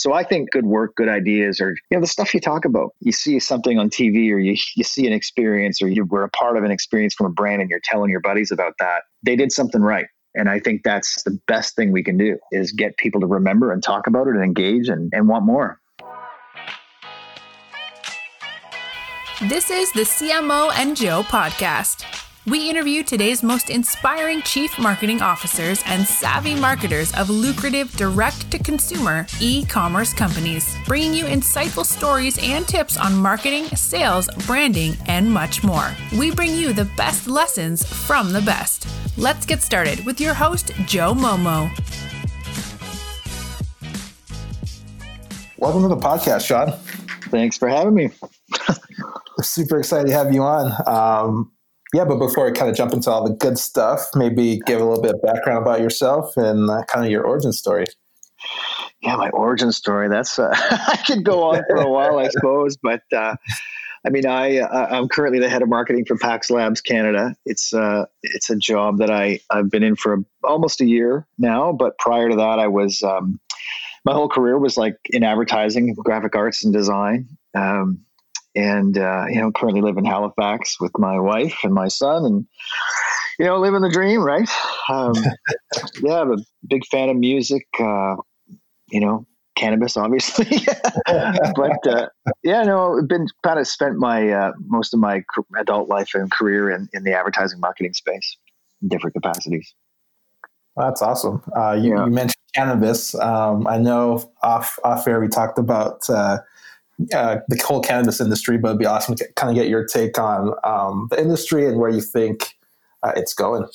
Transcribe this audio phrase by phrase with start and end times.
[0.00, 2.94] So I think good work, good ideas, or you know the stuff you talk about.
[3.00, 6.30] You see something on TV, or you you see an experience, or you were a
[6.30, 9.02] part of an experience from a brand, and you're telling your buddies about that.
[9.22, 10.06] They did something right.
[10.34, 13.72] And I think that's the best thing we can do is get people to remember
[13.72, 15.78] and talk about it and engage and, and want more.
[19.50, 22.19] This is the CMO and Joe podcast.
[22.46, 28.58] We interview today's most inspiring chief marketing officers and savvy marketers of lucrative direct to
[28.58, 35.30] consumer e commerce companies, bringing you insightful stories and tips on marketing, sales, branding, and
[35.30, 35.94] much more.
[36.16, 38.88] We bring you the best lessons from the best.
[39.18, 41.68] Let's get started with your host, Joe Momo.
[45.58, 46.72] Welcome to the podcast, Sean.
[47.28, 48.08] Thanks for having me.
[49.42, 50.72] Super excited to have you on.
[50.86, 51.52] Um,
[51.92, 54.84] yeah, but before we kind of jump into all the good stuff, maybe give a
[54.84, 57.86] little bit of background about yourself and uh, kind of your origin story.
[59.02, 60.08] Yeah, my origin story.
[60.08, 63.36] That's uh, I could go on for a while, I suppose, but uh,
[64.06, 67.34] I mean, I uh, I'm currently the head of marketing for Pax Labs Canada.
[67.44, 71.72] It's uh, it's a job that I I've been in for almost a year now,
[71.72, 73.40] but prior to that, I was um,
[74.04, 77.28] my whole career was like in advertising, graphic arts, and design.
[77.54, 78.00] Um,
[78.54, 82.46] and uh, you know currently live in Halifax with my wife and my son, and
[83.38, 84.48] you know living the dream, right?
[84.88, 85.14] Um,
[86.02, 87.66] yeah, I'm a big fan of music.
[87.78, 88.16] Uh,
[88.90, 90.46] you know, cannabis, obviously,
[91.06, 92.08] but uh,
[92.42, 95.22] yeah, no, I've been kind of spent my uh, most of my
[95.58, 98.36] adult life and career in in the advertising marketing space
[98.82, 99.74] in different capacities.
[100.76, 101.42] That's awesome.
[101.54, 102.04] Uh, you, yeah.
[102.06, 103.14] you, mentioned cannabis.
[103.14, 106.08] Um, I know off off air we talked about
[107.08, 110.54] the whole cannabis industry, but it'd be awesome to kind of get your take on
[110.64, 112.54] um, the industry and where you think
[113.02, 113.66] uh, it's going.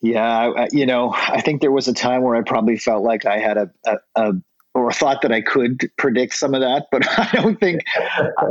[0.00, 3.38] Yeah, you know, I think there was a time where I probably felt like I
[3.38, 4.32] had a, a, a
[4.74, 7.82] or thought that I could predict some of that, but I don't think.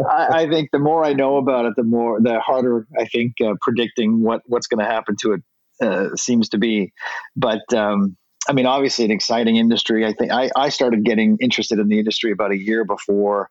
[0.09, 3.33] I, I, think the more I know about it, the more the harder I think
[3.43, 5.41] uh, predicting what what's going to happen to it
[5.81, 6.93] uh, seems to be.
[7.35, 8.15] But um,
[8.47, 10.05] I mean, obviously, an exciting industry.
[10.05, 13.49] I think I, I started getting interested in the industry about a year before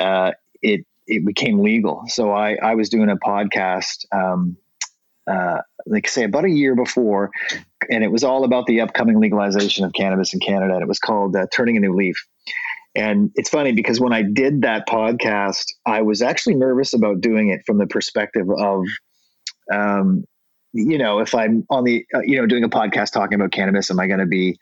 [0.00, 2.02] uh, it it became legal.
[2.06, 4.56] So I I was doing a podcast, um,
[5.30, 7.30] uh, like say about a year before,
[7.90, 10.74] and it was all about the upcoming legalization of cannabis in Canada.
[10.74, 12.16] And it was called uh, "Turning a New Leaf."
[12.96, 17.50] And it's funny because when I did that podcast, I was actually nervous about doing
[17.50, 18.84] it from the perspective of
[19.72, 20.24] um,
[20.72, 23.90] you know, if I'm on the, uh, you know, doing a podcast talking about cannabis,
[23.90, 24.58] am I going to be,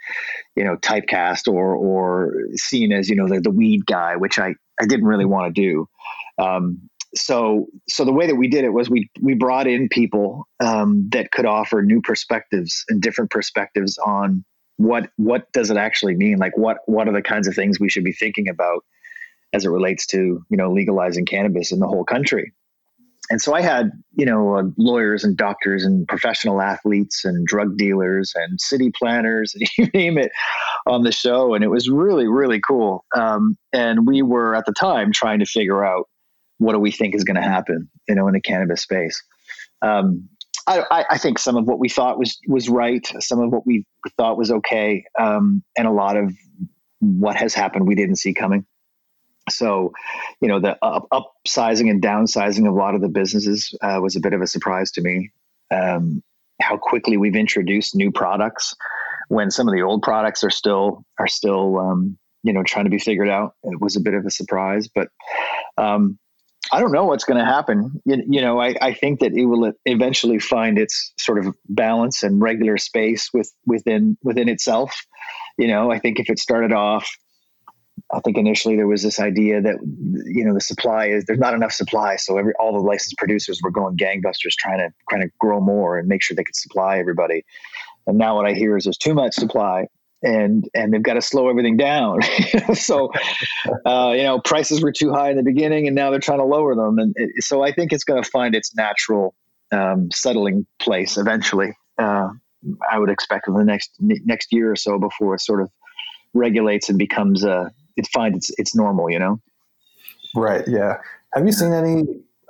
[0.57, 4.55] you know, typecast or or seen as, you know, the, the weed guy, which I
[4.81, 5.89] I didn't really want to do.
[6.43, 10.47] Um, so so the way that we did it was we we brought in people
[10.61, 14.45] um, that could offer new perspectives and different perspectives on
[14.77, 16.39] what what does it actually mean?
[16.39, 18.85] Like what what are the kinds of things we should be thinking about
[19.53, 22.53] as it relates to you know legalizing cannabis in the whole country
[23.31, 27.77] and so I had, you know, uh, lawyers and doctors and professional athletes and drug
[27.77, 30.33] dealers and city planners and you name it
[30.87, 31.55] on the show.
[31.55, 33.05] And it was really, really cool.
[33.15, 36.09] Um, and we were at the time trying to figure out
[36.59, 39.23] what do we think is going to happen, you know, in the cannabis space.
[39.83, 40.29] Um,
[40.67, 43.87] I, I, think some of what we thought was was right, some of what we
[44.19, 46.31] thought was okay, um, and a lot of
[46.99, 48.67] what has happened we didn't see coming.
[49.49, 49.93] So,
[50.41, 54.17] you know, the up, upsizing and downsizing of a lot of the businesses uh, was
[54.17, 55.31] a bit of a surprise to me.
[55.71, 56.23] Um,
[56.61, 58.75] how quickly we've introduced new products
[59.29, 62.91] when some of the old products are still are still um, you know trying to
[62.91, 63.55] be figured out.
[63.63, 65.09] It was a bit of a surprise, but
[65.77, 66.19] um,
[66.73, 68.01] I don't know what's going to happen.
[68.05, 72.23] You, you know, I, I, think that it will eventually find its sort of balance
[72.23, 74.95] and regular space with within within itself.
[75.57, 77.09] You know, I think if it started off
[78.11, 79.77] I think initially there was this idea that
[80.25, 83.61] you know the supply is there's not enough supply, so every all the licensed producers
[83.63, 86.99] were going gangbusters trying to trying to grow more and make sure they could supply
[86.99, 87.45] everybody.
[88.07, 89.89] And now what I hear is there's too much supply,
[90.23, 92.21] and and they've got to slow everything down.
[92.75, 93.13] so
[93.85, 96.47] uh, you know prices were too high in the beginning, and now they're trying to
[96.47, 96.99] lower them.
[96.99, 99.35] And it, so I think it's going to find its natural
[99.71, 101.77] um, settling place eventually.
[101.99, 102.29] Uh,
[102.91, 105.71] I would expect in the next next year or so before it sort of
[106.33, 109.41] regulates and becomes a it finds it's it's normal, you know.
[110.35, 110.67] Right.
[110.67, 110.99] Yeah.
[111.35, 112.05] Have you seen any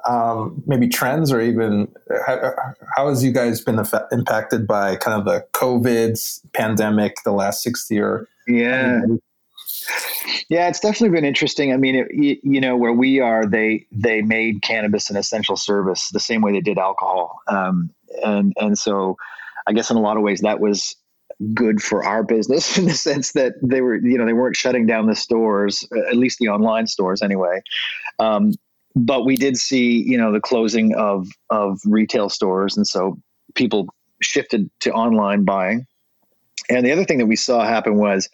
[0.06, 1.89] um, maybe trends or even
[2.27, 2.53] how,
[2.97, 6.19] how has you guys been impacted by kind of the COVID
[6.53, 8.29] pandemic the last 60 year?
[8.47, 9.00] Yeah.
[10.50, 11.73] Yeah, it's definitely been interesting.
[11.73, 15.56] I mean, it, you, you, know, where we are, they they made cannabis an essential
[15.56, 17.91] service the same way they did alcohol, um,
[18.25, 19.17] and and so
[19.67, 20.97] I guess in a lot of ways that was
[21.55, 24.87] good for our business in the sense that they were, you know, they weren't shutting
[24.87, 27.61] down the stores, at least the online stores anyway.
[28.19, 28.52] Um,
[28.94, 33.19] but we did see, you know, the closing of of retail stores, and so
[33.55, 33.87] people
[34.20, 35.87] shifted to online buying.
[36.70, 38.31] And the other thing that we saw happen was it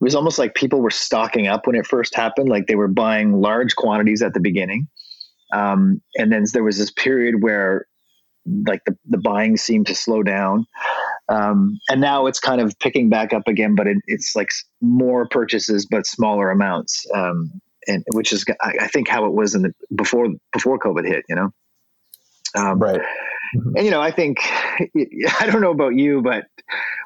[0.00, 3.40] was almost like people were stocking up when it first happened, like they were buying
[3.40, 4.86] large quantities at the beginning.
[5.52, 7.86] Um, and then there was this period where
[8.66, 10.66] like the, the buying seemed to slow down.
[11.32, 14.50] Um, and now it's kind of picking back up again, but it, it's like
[14.82, 17.06] more purchases, but smaller amounts.
[17.14, 17.50] Um,
[17.88, 21.24] and which is, I, I, think how it was in the, before, before COVID hit,
[21.28, 21.50] you know?
[22.54, 23.00] Um, right.
[23.00, 23.76] Mm-hmm.
[23.76, 24.38] And, you know, I think,
[25.40, 26.44] I don't know about you, but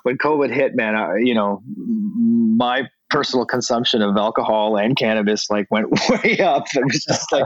[0.02, 5.67] when COVID hit, man, I, you know, my personal consumption of alcohol and cannabis like
[5.70, 6.64] went way up.
[6.75, 7.44] It was just like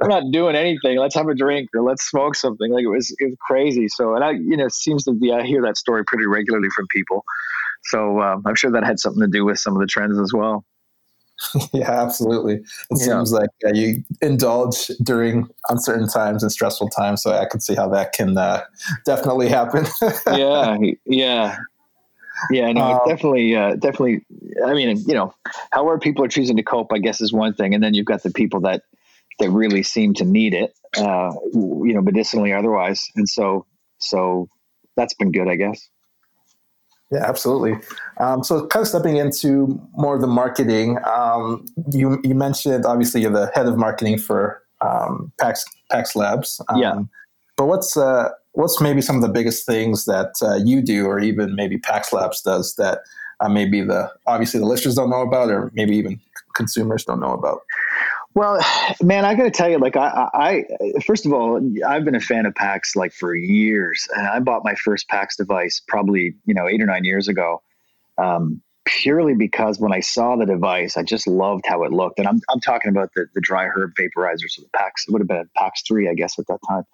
[0.00, 0.98] we're not doing anything.
[0.98, 2.72] Let's have a drink or let's smoke something.
[2.72, 3.88] Like it was it was crazy.
[3.88, 6.68] So and I you know it seems to be I hear that story pretty regularly
[6.74, 7.24] from people.
[7.84, 10.32] So um, I'm sure that had something to do with some of the trends as
[10.32, 10.64] well.
[11.72, 12.54] yeah, absolutely.
[12.54, 13.06] It yeah.
[13.06, 17.74] seems like uh, you indulge during uncertain times and stressful times, so I can see
[17.74, 18.62] how that can uh,
[19.04, 19.86] definitely happen.
[20.32, 20.76] yeah,
[21.06, 21.56] yeah,
[22.50, 24.24] yeah, no, um, definitely, uh, definitely.
[24.64, 25.34] I mean, you know,
[25.72, 28.22] however people are choosing to cope, I guess, is one thing, and then you've got
[28.22, 28.82] the people that
[29.38, 33.66] that really seem to need it, uh, you know, medicinally otherwise, and so
[33.98, 34.48] so
[34.96, 35.88] that's been good, I guess.
[37.12, 37.74] Yeah, absolutely.
[38.18, 43.20] Um, so, kind of stepping into more of the marketing, um, you you mentioned obviously
[43.20, 46.60] you're the head of marketing for um, Pax Pax Labs.
[46.74, 46.92] yeah.
[46.92, 47.10] Um,
[47.58, 51.18] but what's uh, what's maybe some of the biggest things that uh, you do, or
[51.18, 53.00] even maybe Pax Labs does that
[53.40, 56.20] uh, maybe the obviously the listeners don't know about, or maybe even
[56.54, 57.62] consumers don't know about?
[58.34, 58.58] Well,
[59.02, 60.64] man, I got to tell you, like, I, I,
[61.04, 64.64] first of all, I've been a fan of PAX like for years, and I bought
[64.64, 67.62] my first PAX device probably, you know, eight or nine years ago,
[68.16, 72.26] um, purely because when I saw the device, I just loved how it looked, and
[72.26, 75.28] I'm, I'm talking about the the dry herb vaporizer, so the PAX, it would have
[75.28, 76.84] been a PAX three, I guess, at that time,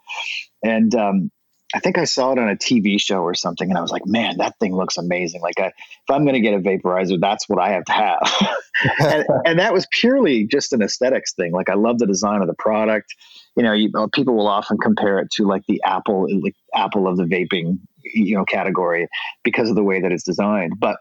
[0.64, 1.30] and um,
[1.74, 4.06] I think I saw it on a TV show or something, and I was like,
[4.06, 7.46] "Man, that thing looks amazing!" Like, I, if I'm going to get a vaporizer, that's
[7.46, 8.32] what I have to have.
[9.00, 11.52] and, and, that was purely just an aesthetics thing.
[11.52, 13.14] Like, I love the design of the product.
[13.54, 17.06] You know, you, uh, people will often compare it to like the Apple, like Apple
[17.06, 19.06] of the vaping, you know, category
[19.44, 20.74] because of the way that it's designed.
[20.78, 20.96] But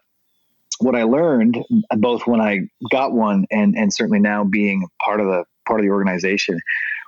[0.79, 1.63] what I learned,
[1.97, 5.85] both when I got one and and certainly now being part of the part of
[5.85, 6.59] the organization,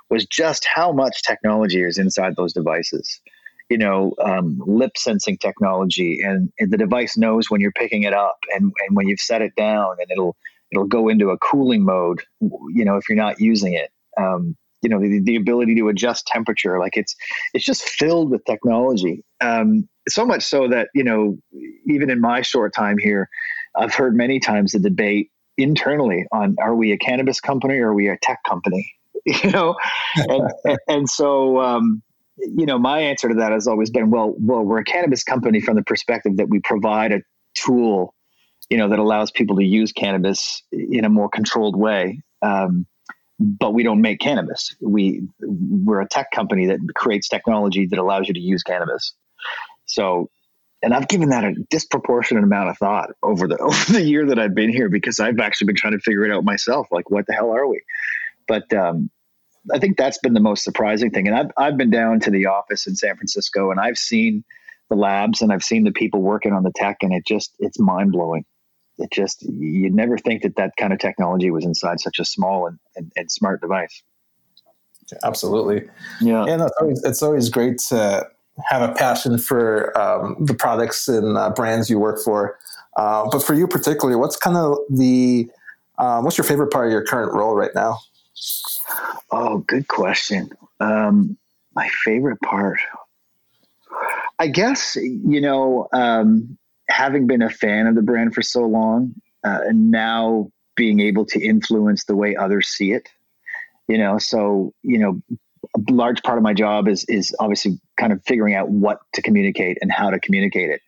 [0.08, 3.20] was just how much technology is inside those devices
[3.70, 8.12] you know, um, lip sensing technology, and, and, the device knows when you're picking it
[8.12, 10.36] up and, and when you've set it down, and it'll
[10.72, 12.20] it'll go into a cooling mode.
[12.40, 13.90] You know, if you're not using it,
[14.20, 17.14] um, you know, the, the ability to adjust temperature, like it's
[17.54, 19.24] it's just filled with technology.
[19.40, 21.38] Um, so much so that you know,
[21.86, 23.28] even in my short time here,
[23.76, 27.94] I've heard many times the debate internally on are we a cannabis company or are
[27.94, 28.92] we a tech company?
[29.26, 29.76] You know,
[30.16, 32.02] and, and so um,
[32.42, 35.60] you know, my answer to that has always been, well, well, we're a cannabis company
[35.60, 37.20] from the perspective that we provide a
[37.54, 38.14] tool,
[38.68, 42.22] you know, that allows people to use cannabis in a more controlled way.
[42.42, 42.86] Um,
[43.38, 44.74] but we don't make cannabis.
[44.80, 49.14] We we're a tech company that creates technology that allows you to use cannabis.
[49.86, 50.28] So,
[50.82, 54.38] and I've given that a disproportionate amount of thought over the over the year that
[54.38, 56.88] I've been here because I've actually been trying to figure it out myself.
[56.90, 57.82] Like, what the hell are we?
[58.46, 59.10] But um,
[59.72, 61.26] I think that's been the most surprising thing.
[61.26, 64.44] And I've, I've been down to the office in San Francisco and I've seen
[64.88, 67.78] the labs and I've seen the people working on the tech and it just, it's
[67.78, 68.44] mind blowing.
[68.98, 72.66] It just, you'd never think that that kind of technology was inside such a small
[72.66, 74.02] and, and, and smart device.
[75.24, 75.88] Absolutely.
[76.20, 76.44] Yeah.
[76.44, 78.26] And it's always, it's always great to
[78.68, 82.58] have a passion for um, the products and uh, brands you work for.
[82.96, 85.48] Uh, but for you particularly, what's kind of the,
[85.98, 87.98] uh, what's your favorite part of your current role right now?
[89.30, 90.50] Oh, good question.
[90.80, 91.36] Um,
[91.74, 92.80] my favorite part,
[94.38, 99.14] I guess, you know, um, having been a fan of the brand for so long,
[99.44, 103.08] uh, and now being able to influence the way others see it.
[103.88, 105.20] You know, so you know,
[105.76, 109.22] a large part of my job is is obviously kind of figuring out what to
[109.22, 110.80] communicate and how to communicate it.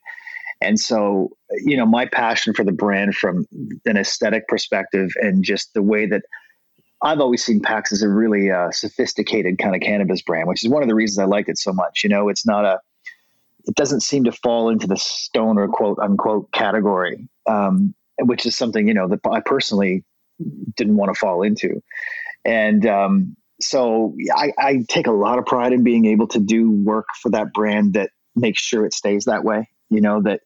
[0.60, 3.46] And so, you know, my passion for the brand from
[3.84, 6.22] an aesthetic perspective and just the way that
[7.02, 10.70] I've always seen PAX as a really uh, sophisticated kind of cannabis brand, which is
[10.70, 12.04] one of the reasons I liked it so much.
[12.04, 12.80] You know, it's not a,
[13.64, 18.86] it doesn't seem to fall into the stoner quote unquote category, um, which is something
[18.86, 20.04] you know that I personally
[20.76, 21.82] didn't want to fall into,
[22.44, 26.70] and um, so I, I take a lot of pride in being able to do
[26.70, 29.68] work for that brand that makes sure it stays that way.
[29.90, 30.40] You know that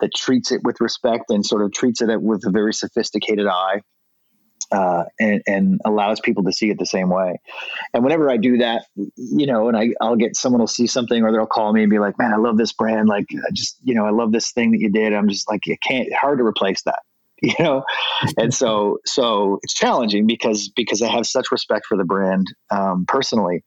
[0.00, 3.80] that treats it with respect and sort of treats it with a very sophisticated eye
[4.72, 7.38] uh, and, and allows people to see it the same way.
[7.92, 11.22] And whenever I do that, you know, and I, I'll get someone will see something
[11.22, 13.08] or they'll call me and be like, man, I love this brand.
[13.08, 15.12] Like, I just, you know, I love this thing that you did.
[15.12, 17.00] I'm just like, you can't, hard to replace that,
[17.42, 17.84] you know?
[18.38, 23.04] and so, so it's challenging because, because I have such respect for the brand um,
[23.06, 23.62] personally.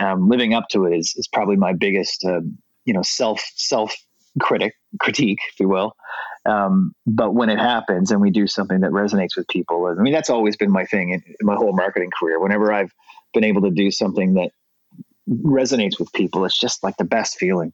[0.00, 2.40] Um, living up to it is, is probably my biggest, uh,
[2.84, 3.94] you know, self, self
[4.40, 5.94] critic critique, if you will.
[6.46, 10.12] Um, but when it happens and we do something that resonates with people, I mean,
[10.12, 12.40] that's always been my thing in, in my whole marketing career.
[12.40, 12.92] Whenever I've
[13.32, 14.50] been able to do something that
[15.28, 17.72] resonates with people, it's just like the best feeling.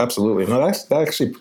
[0.00, 0.46] Absolutely.
[0.46, 1.34] No, that's, that actually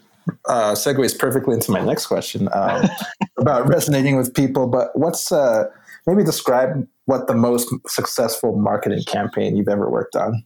[0.48, 2.86] uh, segues perfectly into my next question um,
[3.38, 4.68] about resonating with people.
[4.68, 5.66] But what's uh,
[6.06, 10.44] maybe describe what the most successful marketing campaign you've ever worked on?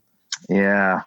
[0.49, 1.03] Yeah.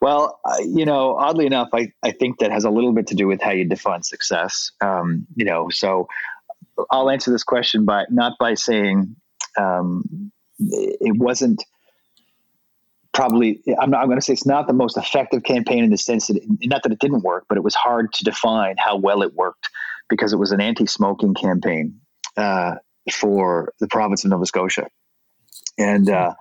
[0.00, 3.14] Well, uh, you know, oddly enough, I, I think that has a little bit to
[3.14, 4.72] do with how you define success.
[4.80, 6.08] Um, you know, so
[6.90, 9.16] I'll answer this question by not by saying
[9.58, 11.64] um, it wasn't
[13.12, 15.98] probably, I'm, not, I'm going to say it's not the most effective campaign in the
[15.98, 19.22] sense that, not that it didn't work, but it was hard to define how well
[19.22, 19.70] it worked
[20.08, 22.00] because it was an anti smoking campaign
[22.36, 22.76] uh,
[23.12, 24.88] for the province of Nova Scotia.
[25.76, 26.34] And, uh,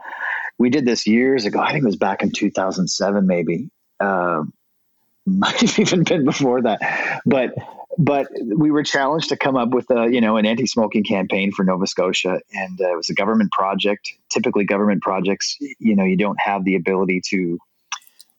[0.58, 1.60] we did this years ago.
[1.60, 3.70] I think it was back in 2007, maybe.
[4.00, 4.54] Um,
[5.26, 6.80] might have even been before that,
[7.26, 7.54] but
[7.98, 11.66] but we were challenged to come up with a you know an anti-smoking campaign for
[11.66, 14.14] Nova Scotia, and uh, it was a government project.
[14.30, 17.60] Typically, government projects, you know, you don't have the ability to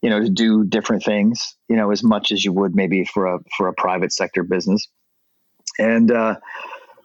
[0.00, 3.26] you know to do different things, you know, as much as you would maybe for
[3.26, 4.88] a for a private sector business,
[5.78, 6.10] and.
[6.10, 6.37] Uh,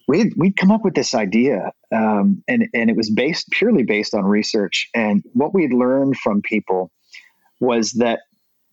[0.08, 4.14] we'd, we'd come up with this idea um, and, and it was based purely based
[4.14, 4.90] on research.
[4.94, 6.92] And what we'd learned from people
[7.60, 8.22] was that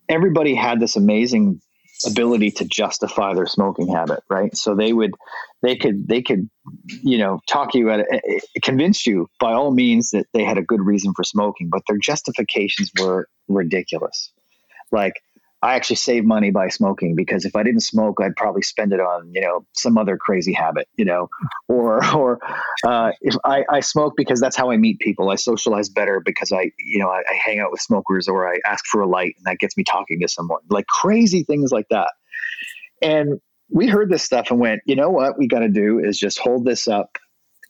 [0.08, 1.60] everybody had this amazing
[2.06, 4.56] ability to justify their smoking habit right?
[4.56, 5.14] So they would
[5.62, 6.49] they could they could
[7.02, 8.06] you know talk you at
[8.62, 11.99] convince you by all means that they had a good reason for smoking but their
[11.99, 14.32] justifications were ridiculous.
[14.90, 15.14] Like
[15.62, 19.00] I actually save money by smoking because if I didn't smoke, I'd probably spend it
[19.00, 21.29] on you know some other crazy habit, you know,
[21.69, 22.38] or or
[22.85, 25.31] uh, if I, I smoke because that's how I meet people.
[25.31, 28.59] I socialize better because I you know I, I hang out with smokers or I
[28.64, 30.61] ask for a light and that gets me talking to someone.
[30.71, 32.11] Like crazy things like that.
[33.02, 33.40] And
[33.71, 36.38] we heard this stuff and went, you know what we got to do is just
[36.38, 37.19] hold this up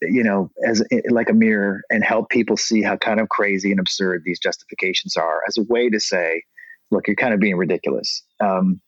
[0.02, 3.78] you know as like a mirror and help people see how kind of crazy and
[3.78, 6.42] absurd these justifications are as a way to say
[6.90, 8.22] look, you're kind of being ridiculous.
[8.40, 8.80] Um,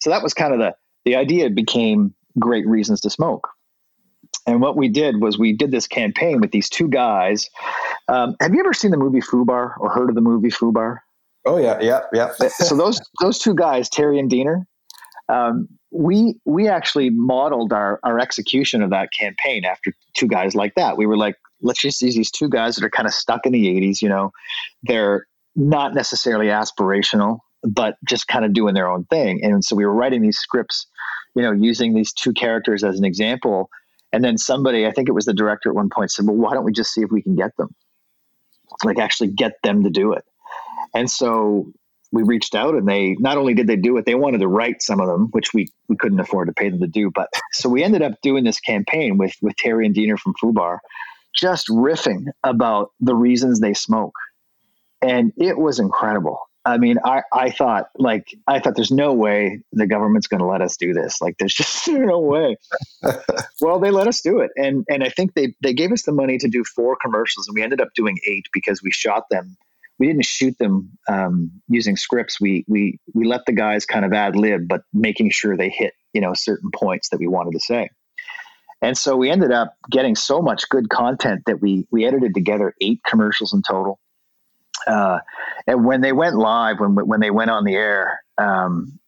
[0.00, 0.74] so that was kind of the
[1.04, 1.50] the idea.
[1.50, 3.48] Became great reasons to smoke.
[4.46, 7.48] And what we did was we did this campaign with these two guys.
[8.08, 10.98] Um, have you ever seen the movie Fubar or heard of the movie Fubar?
[11.46, 12.32] Oh yeah, yeah, yeah.
[12.48, 14.66] so those those two guys, Terry and Deaner,
[15.28, 20.74] um, we we actually modeled our our execution of that campaign after two guys like
[20.74, 20.96] that.
[20.96, 23.52] We were like, let's just use these two guys that are kind of stuck in
[23.52, 24.02] the '80s.
[24.02, 24.32] You know,
[24.82, 25.26] they're
[25.56, 29.44] not necessarily aspirational but just kind of doing their own thing.
[29.44, 30.86] And so we were writing these scripts,
[31.34, 33.68] you know, using these two characters as an example.
[34.12, 36.54] And then somebody, I think it was the director at one point, said, Well, why
[36.54, 37.74] don't we just see if we can get them?
[38.84, 40.24] Like actually get them to do it.
[40.94, 41.72] And so
[42.12, 44.82] we reached out and they not only did they do it, they wanted to write
[44.82, 47.10] some of them, which we, we couldn't afford to pay them to do.
[47.14, 50.78] But so we ended up doing this campaign with with Terry and Deaner from Fubar,
[51.34, 54.14] just riffing about the reasons they smoke.
[55.02, 56.38] And it was incredible.
[56.64, 60.46] I mean, I, I thought like I thought there's no way the government's going to
[60.46, 61.20] let us do this.
[61.20, 62.56] Like there's just no way.
[63.60, 66.12] well, they let us do it, and and I think they they gave us the
[66.12, 69.56] money to do four commercials, and we ended up doing eight because we shot them.
[69.98, 72.40] We didn't shoot them um, using scripts.
[72.40, 75.94] We we we let the guys kind of ad lib, but making sure they hit
[76.12, 77.88] you know certain points that we wanted to say.
[78.82, 82.74] And so we ended up getting so much good content that we we edited together
[82.82, 83.98] eight commercials in total
[84.86, 85.18] uh,
[85.66, 89.00] and when they went live, when when they went on the air, um,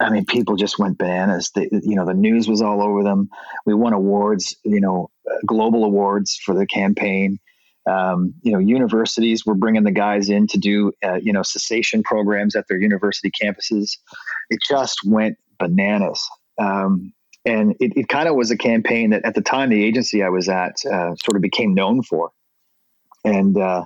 [0.00, 1.50] I mean, people just went bananas.
[1.54, 3.28] The, you know, the news was all over them.
[3.64, 7.38] We won awards, you know, uh, global awards for the campaign.
[7.86, 12.02] Um, you know, universities were bringing the guys in to do, uh, you know, cessation
[12.02, 13.98] programs at their university campuses.
[14.50, 16.26] It just went bananas.
[16.58, 17.12] Um,
[17.44, 20.30] and it, it kind of was a campaign that at the time the agency I
[20.30, 22.30] was at uh, sort of became known for.
[23.22, 23.84] And, uh,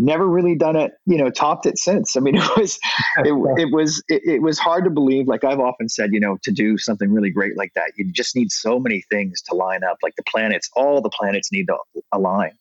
[0.00, 2.16] never really done it you know topped it since.
[2.16, 2.78] I mean it was
[3.18, 5.26] it, it was it, it, was hard to believe.
[5.26, 8.36] Like i've often said you know to do something really great like that you just
[8.36, 9.98] need so many things to line up.
[10.02, 11.76] Like the planets all the planets need to
[12.12, 12.52] align.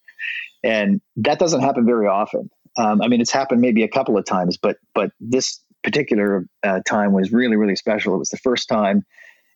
[0.64, 2.50] And that doesn't happen very often.
[2.78, 6.82] Um, i mean it's happened maybe a couple of times but but this particular uh,
[6.86, 8.14] time was really, really special.
[8.14, 9.06] It was the first time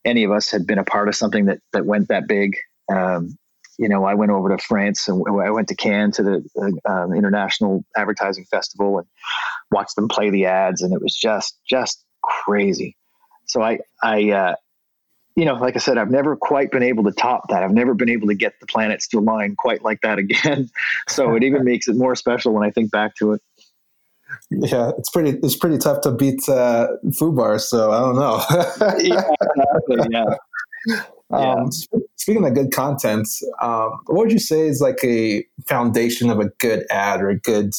[0.05, 2.55] any of us had been a part of something that that went that big.
[2.89, 3.37] Um,
[3.81, 7.11] you know, I went over to France and I went to Cannes to the uh,
[7.17, 9.07] International Advertising Festival and
[9.71, 12.95] watched them play the ads, and it was just just crazy.
[13.47, 14.55] So I I uh,
[15.35, 17.63] you know, like I said, I've never quite been able to top that.
[17.63, 20.69] I've never been able to get the planets to align quite like that again.
[21.09, 23.41] so it even makes it more special when I think back to it.
[24.51, 25.39] Yeah, it's pretty.
[25.41, 27.59] It's pretty tough to beat uh, Fubar.
[27.59, 28.43] So I don't know.
[28.99, 31.05] yeah, exactly, yeah.
[31.31, 31.99] Um, yeah.
[32.17, 33.27] Speaking of good content,
[33.61, 37.39] um, what would you say is like a foundation of a good ad or a
[37.39, 37.71] good,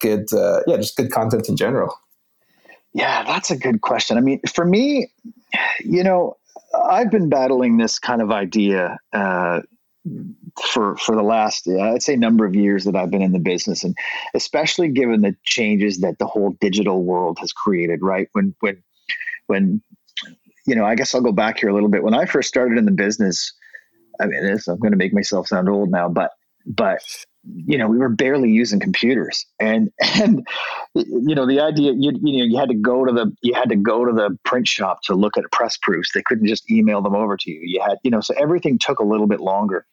[0.00, 1.94] good, uh, yeah, just good content in general?
[2.92, 4.16] Yeah, that's a good question.
[4.16, 5.08] I mean, for me,
[5.80, 6.36] you know,
[6.88, 9.60] I've been battling this kind of idea uh,
[10.60, 13.84] for for the last I'd say number of years that I've been in the business,
[13.84, 13.96] and
[14.34, 18.00] especially given the changes that the whole digital world has created.
[18.02, 18.82] Right when when
[19.46, 19.82] when
[20.66, 22.02] you know, I guess I'll go back here a little bit.
[22.02, 23.52] When I first started in the business,
[24.20, 26.32] I mean, this, I'm going to make myself sound old now, but
[26.66, 27.00] but
[27.44, 30.46] you know, we were barely using computers, and and
[30.94, 33.68] you know, the idea you you know you had to go to the you had
[33.70, 36.10] to go to the print shop to look at press proofs.
[36.14, 37.60] They couldn't just email them over to you.
[37.62, 39.86] You had you know, so everything took a little bit longer.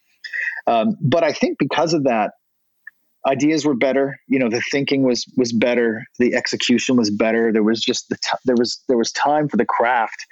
[0.67, 2.33] Um, but I think because of that,
[3.27, 4.19] ideas were better.
[4.27, 6.05] You know, the thinking was was better.
[6.19, 7.51] The execution was better.
[7.51, 10.25] There was just the t- there was there was time for the craft,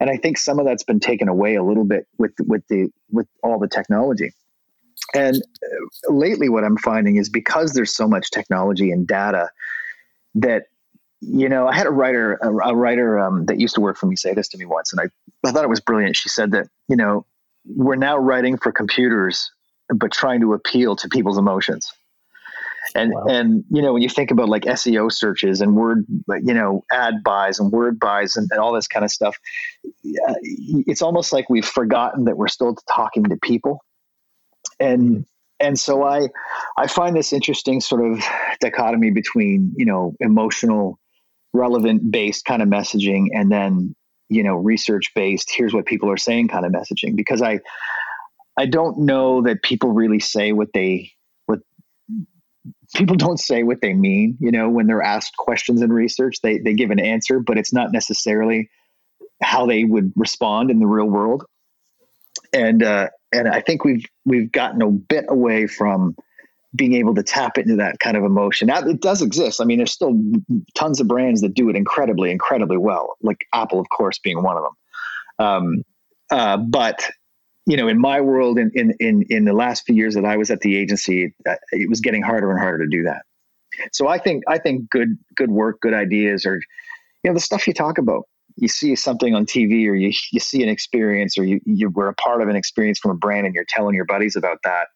[0.00, 2.88] and I think some of that's been taken away a little bit with with the
[3.10, 4.32] with all the technology.
[5.14, 9.50] And uh, lately, what I'm finding is because there's so much technology and data
[10.36, 10.64] that
[11.20, 14.06] you know, I had a writer, a, a writer um, that used to work for
[14.06, 16.16] me say this to me once, and I, I thought it was brilliant.
[16.16, 17.24] She said that, you know,
[17.64, 19.50] we're now writing for computers,
[19.88, 21.90] but trying to appeal to people's emotions.
[22.94, 23.24] And wow.
[23.28, 26.06] and you know when you think about like SEO searches and word
[26.42, 29.36] you know ad buys and word buys and, and all this kind of stuff,
[30.02, 33.80] it's almost like we've forgotten that we're still talking to people
[34.80, 35.20] and mm-hmm.
[35.60, 36.28] and so I
[36.76, 38.22] I find this interesting sort of
[38.60, 40.98] dichotomy between you know emotional,
[41.52, 43.94] relevant based kind of messaging and then
[44.28, 45.50] you know research based.
[45.54, 47.60] Here's what people are saying kind of messaging because I
[48.56, 51.12] I don't know that people really say what they
[52.94, 54.36] people don't say what they mean.
[54.40, 57.72] You know when they're asked questions in research, they they give an answer, but it's
[57.72, 58.70] not necessarily
[59.42, 61.44] how they would respond in the real world.
[62.52, 66.16] And uh, and I think we've we've gotten a bit away from
[66.74, 68.68] being able to tap into that kind of emotion.
[68.68, 69.60] Now, it does exist.
[69.60, 70.20] I mean, there's still
[70.74, 73.16] tons of brands that do it incredibly, incredibly well.
[73.22, 75.46] Like Apple, of course, being one of them.
[75.46, 75.84] Um,
[76.30, 77.08] uh, but
[77.66, 80.36] you know, in my world, in, in in in the last few years that I
[80.36, 83.22] was at the agency, uh, it was getting harder and harder to do that.
[83.92, 86.56] So I think I think good good work, good ideas, or
[87.22, 88.24] you know, the stuff you talk about
[88.56, 92.08] you see something on TV or you, you see an experience or you, you were
[92.08, 94.88] a part of an experience from a brand and you're telling your buddies about that,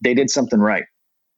[0.00, 0.84] they did something right,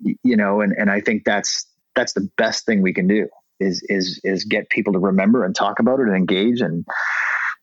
[0.00, 3.28] you know, and, and I think that's, that's the best thing we can do
[3.60, 6.84] is, is, is get people to remember and talk about it and engage and,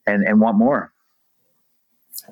[0.08, 0.92] and, and want more.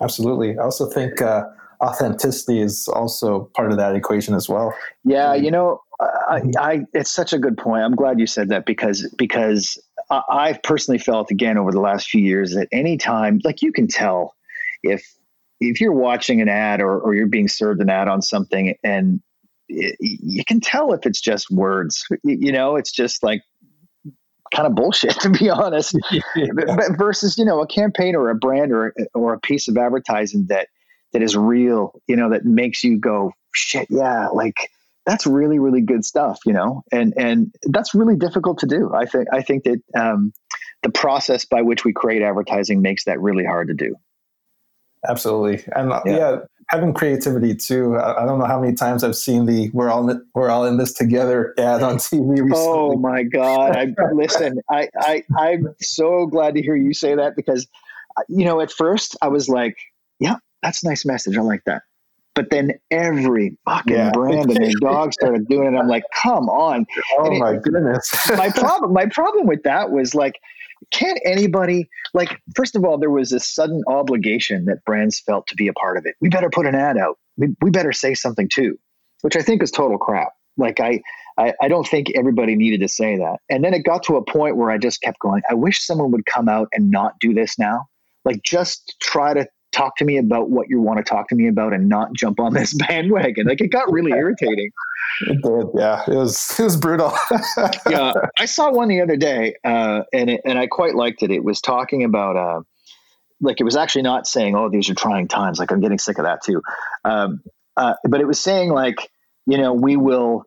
[0.02, 0.58] Absolutely.
[0.58, 1.44] I also think, uh,
[1.82, 4.74] authenticity is also part of that equation as well.
[5.04, 7.84] Yeah, you know, I, I, it's such a good point.
[7.84, 12.22] I'm glad you said that because because I've personally felt again over the last few
[12.22, 14.36] years that any time, like you can tell
[14.84, 15.04] if
[15.60, 19.22] if you're watching an ad or, or you're being served an ad on something and
[19.68, 23.42] it, you can tell if it's just words, you know, it's just like
[24.54, 25.98] kind of bullshit to be honest.
[26.56, 30.46] but versus, you know, a campaign or a brand or or a piece of advertising
[30.50, 30.68] that
[31.14, 34.70] that is real, you know, that makes you go, shit, yeah, like
[35.06, 36.84] that's really really good stuff you know?
[36.92, 38.92] And and that's really difficult to do.
[38.94, 40.34] I think i think that um,
[40.84, 43.96] the process by which we create advertising makes that really hard to do.
[45.08, 45.64] Absolutely.
[45.74, 46.38] And uh, yeah, yeah
[46.70, 50.10] having creativity too I, I, don't know how many times i've seen the we're all
[50.10, 52.54] in, we're all in this together ad on tv recently.
[52.56, 57.36] oh my god I, listen I, I i'm so glad to hear you say that
[57.36, 57.68] because
[58.18, 59.78] uh, you know at first i was like
[60.20, 61.84] yeah that's a nice message i like that
[62.40, 64.12] but then every fucking yeah.
[64.12, 65.78] brand and their dog started doing it.
[65.78, 66.86] I'm like, come on.
[67.18, 68.14] Oh my goodness.
[68.30, 70.40] my problem, my problem with that was like,
[70.92, 75.56] can't anybody like first of all there was this sudden obligation that brands felt to
[75.56, 76.16] be a part of it.
[76.22, 77.18] We better put an ad out.
[77.38, 78.78] We, we better say something too
[79.22, 80.30] which i think is total crap.
[80.58, 81.02] Like I,
[81.38, 83.38] I i don't think everybody needed to say that.
[83.50, 86.12] And then it got to a point where i just kept going i wish someone
[86.12, 87.88] would come out and not do this now.
[88.26, 91.48] Like just try to talk to me about what you want to talk to me
[91.48, 93.48] about and not jump on this bandwagon.
[93.48, 94.72] Like it got really irritating.
[95.22, 96.04] It did, yeah.
[96.08, 97.14] It was it was brutal.
[97.90, 101.32] yeah, I saw one the other day, uh, and it, and I quite liked it.
[101.32, 102.62] It was talking about uh,
[103.42, 106.20] like it was actually not saying, "Oh, these are trying times." Like I'm getting sick
[106.20, 106.62] of that too.
[107.04, 107.42] Um,
[107.76, 109.10] uh, but it was saying like,
[109.46, 110.46] you know, we will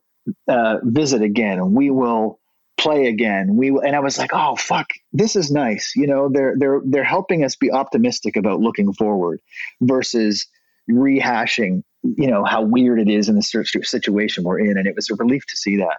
[0.48, 2.38] uh, visit again, and we will
[2.82, 3.56] play again.
[3.56, 5.92] We and I was like, oh fuck, this is nice.
[5.94, 9.40] You know, they're they're they're helping us be optimistic about looking forward
[9.80, 10.46] versus
[10.90, 11.82] rehashing.
[12.02, 15.14] You know how weird it is in the situation we're in, and it was a
[15.14, 15.98] relief to see that.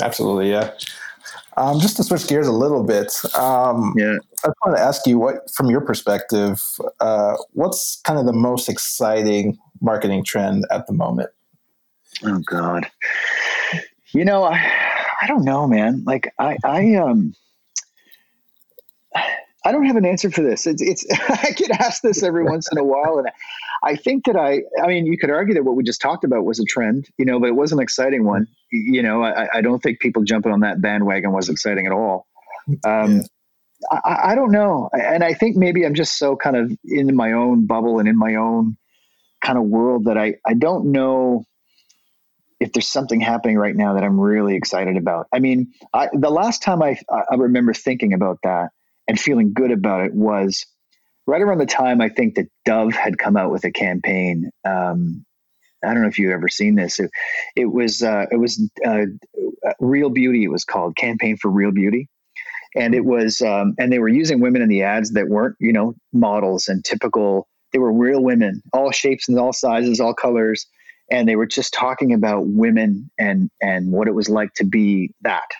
[0.00, 0.72] Absolutely, yeah.
[1.56, 5.18] Um, just to switch gears a little bit, um, yeah, I want to ask you
[5.18, 6.60] what, from your perspective,
[6.98, 11.30] uh, what's kind of the most exciting marketing trend at the moment?
[12.24, 12.90] Oh God,
[14.12, 14.56] you know, I
[15.24, 16.04] I don't know, man.
[16.04, 17.34] Like I, I, um,
[19.64, 20.66] I don't have an answer for this.
[20.66, 23.18] It's, it's, I get asked this every once in a while.
[23.18, 23.28] And
[23.82, 26.44] I think that I, I mean, you could argue that what we just talked about
[26.44, 28.46] was a trend, you know, but it was an exciting one.
[28.70, 32.26] You know, I, I don't think people jumping on that bandwagon was exciting at all.
[32.84, 33.22] Um, yeah.
[33.90, 34.90] I, I don't know.
[34.92, 38.18] And I think maybe I'm just so kind of in my own bubble and in
[38.18, 38.76] my own
[39.42, 41.46] kind of world that I, I don't know
[42.60, 45.26] if there's something happening right now that I'm really excited about.
[45.32, 48.70] I mean, I, the last time I, I remember thinking about that
[49.08, 50.64] and feeling good about it was
[51.26, 54.50] right around the time I think that Dove had come out with a campaign.
[54.64, 55.24] Um,
[55.82, 56.98] I don't know if you've ever seen this.
[56.98, 57.10] It,
[57.56, 59.04] it was uh, it was uh,
[59.80, 60.44] Real Beauty.
[60.44, 62.08] It was called Campaign for Real Beauty,
[62.74, 65.72] and it was um, and they were using women in the ads that weren't you
[65.72, 67.48] know models and typical.
[67.72, 70.66] They were real women, all shapes and all sizes, all colors,
[71.10, 75.10] and they were just talking about women and and what it was like to be
[75.22, 75.50] that.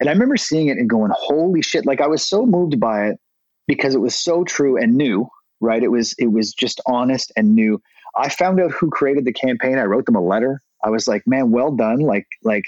[0.00, 3.08] And I remember seeing it and going, "Holy shit!" Like I was so moved by
[3.08, 3.18] it
[3.66, 5.28] because it was so true and new.
[5.60, 5.82] Right?
[5.82, 7.80] It was it was just honest and new.
[8.16, 9.78] I found out who created the campaign.
[9.78, 10.60] I wrote them a letter.
[10.84, 12.64] I was like, "Man, well done!" Like like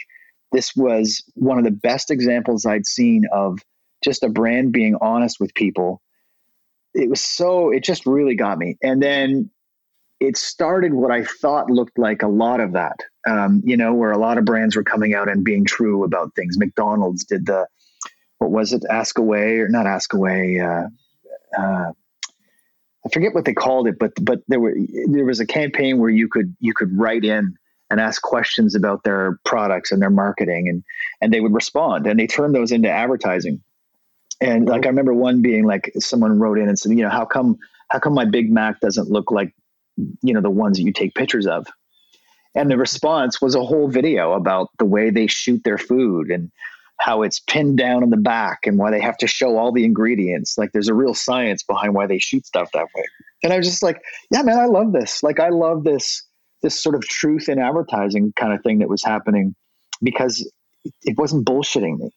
[0.52, 3.59] this was one of the best examples I'd seen of
[4.02, 6.00] just a brand being honest with people.
[6.94, 8.76] It was so it just really got me.
[8.82, 9.50] And then
[10.20, 14.12] it started what I thought looked like a lot of that, um, you know, where
[14.12, 16.59] a lot of brands were coming out and being true about things.
[16.59, 17.66] McDonald's did the,
[18.38, 20.59] what was it, Ask Away or not Ask Away?
[20.59, 20.88] Uh,
[21.59, 21.92] uh,
[23.07, 24.74] I forget what they called it, but but there were
[25.09, 27.57] there was a campaign where you could you could write in
[27.88, 30.83] and ask questions about their products and their marketing, and
[31.20, 33.62] and they would respond, and they turned those into advertising.
[34.40, 37.24] And like I remember one being like someone wrote in and said, you know, how
[37.24, 37.57] come
[37.90, 39.55] how come my Big Mac doesn't look like
[39.96, 41.66] you know the ones that you take pictures of.
[42.54, 46.50] And the response was a whole video about the way they shoot their food and
[46.98, 49.85] how it's pinned down in the back and why they have to show all the
[49.85, 50.56] ingredients.
[50.56, 53.04] Like there's a real science behind why they shoot stuff that way.
[53.42, 55.22] And i was just like yeah man i love this.
[55.22, 56.22] Like i love this
[56.62, 59.54] this sort of truth in advertising kind of thing that was happening
[60.02, 60.50] because
[61.02, 62.11] it wasn't bullshitting me.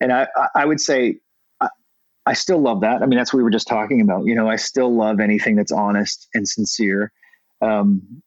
[0.00, 1.16] And i i would say
[2.26, 3.02] I still love that.
[3.02, 4.26] I mean, that's what we were just talking about.
[4.26, 7.12] You know, I still love anything that's honest and sincere.
[7.60, 8.22] Um,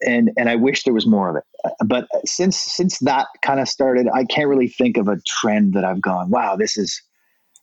[0.00, 1.72] and and I wish there was more of it.
[1.84, 5.84] But since since that kind of started, I can't really think of a trend that
[5.84, 7.02] I've gone, wow, this is.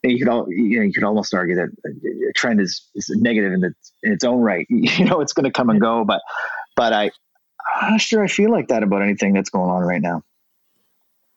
[0.04, 3.54] You could all, you know, you could almost argue that a trend is is negative
[3.54, 4.68] in, in its own right.
[4.70, 6.22] You know, it's going to come and go, but
[6.76, 7.10] but I,
[7.82, 10.22] I'm not sure I feel like that about anything that's going on right now.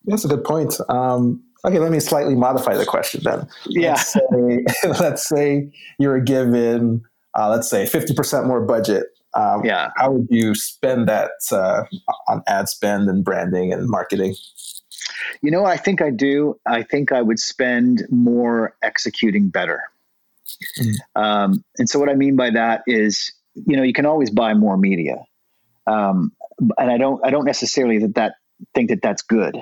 [0.04, 0.74] That's a good point.
[0.90, 3.48] Um, Okay, let me slightly modify the question then.
[3.66, 3.90] Yeah.
[3.90, 4.64] Let's say,
[5.00, 7.02] let's say you're given,
[7.36, 9.06] uh, let's say, 50% more budget.
[9.34, 9.90] Um, yeah.
[9.96, 11.82] How would you spend that uh,
[12.28, 14.36] on ad spend and branding and marketing?
[15.42, 16.58] You know, I think I do.
[16.66, 19.82] I think I would spend more executing better.
[20.80, 20.94] Mm.
[21.14, 24.54] Um, and so, what I mean by that is, you know, you can always buy
[24.54, 25.24] more media,
[25.86, 26.32] um,
[26.78, 27.24] and I don't.
[27.24, 28.34] I don't necessarily that that
[28.74, 29.56] think that that's good.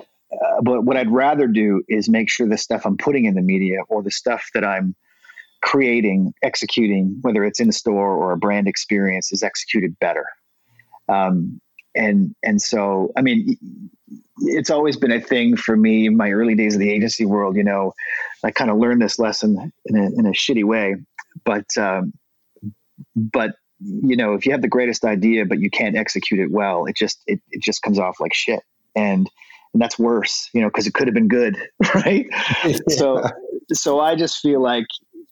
[0.44, 3.42] Uh, but what I'd rather do is make sure the stuff I'm putting in the
[3.42, 4.94] media or the stuff that I'm
[5.62, 10.26] creating, executing, whether it's in store or a brand experience, is executed better.
[11.08, 11.60] Um,
[11.94, 13.56] and and so, I mean,
[14.38, 17.56] it's always been a thing for me in my early days of the agency world.
[17.56, 17.94] You know,
[18.44, 20.96] I kind of learned this lesson in a, in a shitty way,
[21.44, 22.12] but um,
[23.14, 26.86] but you know, if you have the greatest idea but you can't execute it well,
[26.86, 28.60] it just it, it just comes off like shit.
[28.94, 29.28] And
[29.76, 31.54] and that's worse, you know, because it could have been good,
[31.94, 32.24] right?
[32.64, 32.78] yeah.
[32.88, 33.22] So,
[33.74, 34.86] so I just feel like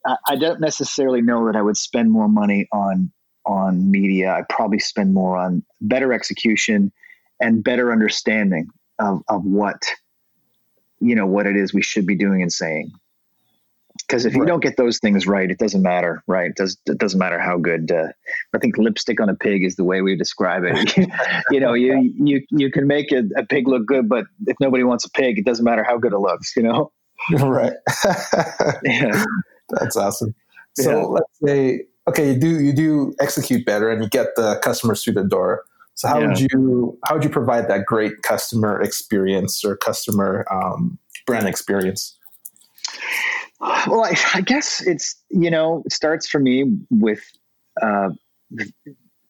[0.05, 3.11] I, I, don't necessarily know that I would spend more money on
[3.47, 4.35] on media.
[4.35, 6.93] I probably spend more on better execution
[7.41, 8.67] and better understanding
[8.99, 9.81] of of what
[11.01, 12.91] you know what it is we should be doing and saying.
[14.07, 14.41] Because if right.
[14.41, 16.51] you don't get those things right, it doesn't matter, right?
[16.51, 17.91] It does it doesn't matter how good.
[17.91, 18.09] Uh,
[18.55, 20.97] I think lipstick on a pig is the way we describe it.
[21.51, 24.85] you know, you you you can make a, a, pig look good, but if nobody
[24.85, 26.55] wants a pig, it doesn't matter how good it looks.
[26.57, 26.93] You know,
[27.31, 27.73] right?
[28.83, 29.25] yeah,
[29.71, 30.35] that's awesome.
[30.75, 31.05] So yeah.
[31.07, 35.15] let's say okay, you do you do execute better, and you get the customers through
[35.15, 35.65] the door.
[35.95, 36.29] So how yeah.
[36.29, 42.19] would you how would you provide that great customer experience or customer um, brand experience?
[43.61, 47.25] Well, I, I, guess it's you know it starts for me with
[47.81, 48.11] uh,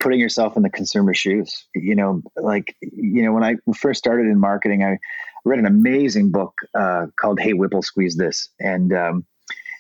[0.01, 1.67] putting yourself in the consumer shoes.
[1.75, 4.99] You know, like you know when I first started in marketing, I
[5.45, 9.27] read an amazing book uh, called "Hey Whipple, Squeeze This," and um,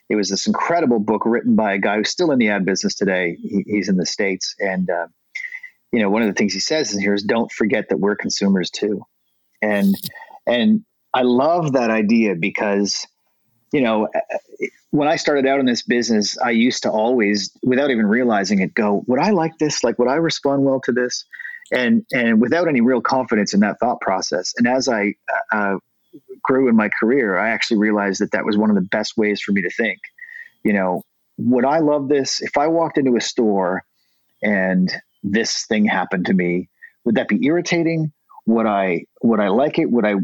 [0.08, 2.94] it was this incredible book written by a guy who's still in the ad business
[2.94, 3.36] today.
[3.40, 5.06] He, he's in the states, and uh,
[5.92, 8.16] you know one of the things he says in here is, "Don't forget that we're
[8.16, 9.02] consumers too,"
[9.62, 9.94] and
[10.46, 13.06] and I love that idea because
[13.74, 17.50] you know, uh, uh, when I started out in this business, I used to always,
[17.64, 19.82] without even realizing it, go, would I like this?
[19.82, 21.24] Like, would I respond well to this?
[21.72, 24.52] And and without any real confidence in that thought process.
[24.58, 25.14] And as I
[25.52, 25.74] uh, uh,
[26.44, 29.40] grew in my career, I actually realized that that was one of the best ways
[29.40, 29.98] for me to think.
[30.62, 31.02] You know,
[31.38, 33.82] would I love this if I walked into a store
[34.40, 34.88] and
[35.24, 36.68] this thing happened to me?
[37.06, 38.12] Would that be irritating?
[38.46, 39.90] Would I would I like it?
[39.90, 40.14] Would I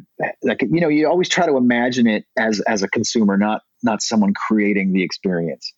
[0.42, 4.02] like you know you always try to imagine it as as a consumer, not not
[4.02, 5.72] someone creating the experience.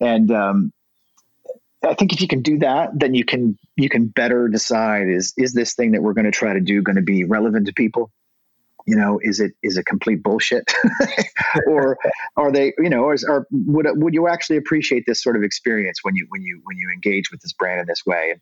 [0.00, 0.72] And um,
[1.82, 5.32] I think if you can do that, then you can you can better decide is
[5.36, 7.72] is this thing that we're going to try to do going to be relevant to
[7.72, 8.10] people?
[8.86, 10.72] You know, is it is it complete bullshit,
[11.66, 11.98] or
[12.36, 15.42] are they you know, or, is, or would would you actually appreciate this sort of
[15.42, 18.30] experience when you when you when you engage with this brand in this way?
[18.30, 18.40] And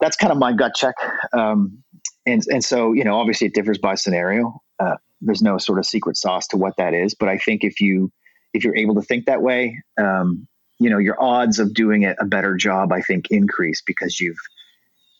[0.00, 0.94] that's kind of my gut check.
[1.32, 1.82] Um,
[2.26, 4.60] and and so you know obviously it differs by scenario.
[4.78, 7.80] Uh, there's no sort of secret sauce to what that is but i think if
[7.80, 8.10] you
[8.52, 10.48] if you're able to think that way um,
[10.80, 14.40] you know your odds of doing it a better job i think increase because you've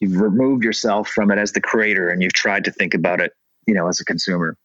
[0.03, 3.33] you've removed yourself from it as the creator and you've tried to think about it
[3.67, 4.57] you know as a consumer.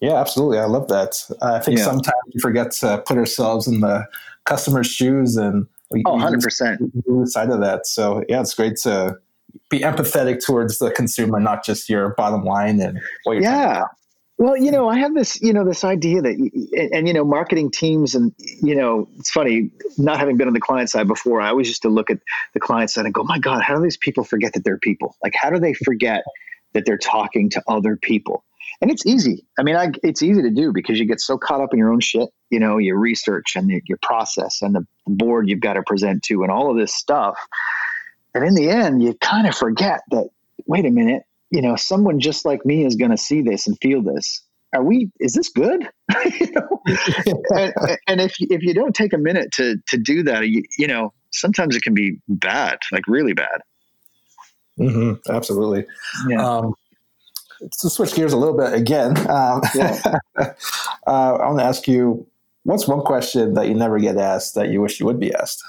[0.00, 0.58] Yeah absolutely.
[0.58, 1.22] I love that.
[1.40, 1.84] I think yeah.
[1.84, 4.06] sometimes we forget to put ourselves in the
[4.44, 7.86] customer's shoes and we, oh 100% lose side of that.
[7.86, 9.16] So yeah it's great to
[9.70, 13.84] be empathetic towards the consumer, not just your bottom line and what you're yeah.
[14.38, 17.24] Well, you know, I have this, you know, this idea that, and, and, you know,
[17.24, 21.40] marketing teams, and you know, it's funny not having been on the client side before.
[21.40, 22.18] I always used to look at
[22.52, 25.16] the client side and go, "My God, how do these people forget that they're people?
[25.22, 26.22] Like, how do they forget
[26.74, 28.44] that they're talking to other people?"
[28.82, 29.46] And it's easy.
[29.58, 31.90] I mean, I, it's easy to do because you get so caught up in your
[31.90, 32.28] own shit.
[32.50, 36.42] You know, your research and your process and the board you've got to present to,
[36.42, 37.38] and all of this stuff
[38.36, 40.28] and in the end, you kind of forget that,
[40.66, 43.76] wait a minute, you know, someone just like me is going to see this and
[43.80, 44.42] feel this.
[44.74, 45.88] Are we, is this good?
[46.40, 46.82] you know?
[47.50, 47.72] and,
[48.08, 51.12] and, if, if you don't take a minute to, to do that, you, you know,
[51.30, 53.60] sometimes it can be bad, like really bad.
[54.78, 55.86] Mm-hmm, absolutely.
[56.28, 56.46] Yeah.
[56.46, 56.74] Um,
[57.80, 60.18] to switch gears a little bit again, um, yeah.
[60.36, 60.42] uh,
[61.06, 62.26] I want to ask you,
[62.64, 65.62] what's one question that you never get asked that you wish you would be asked?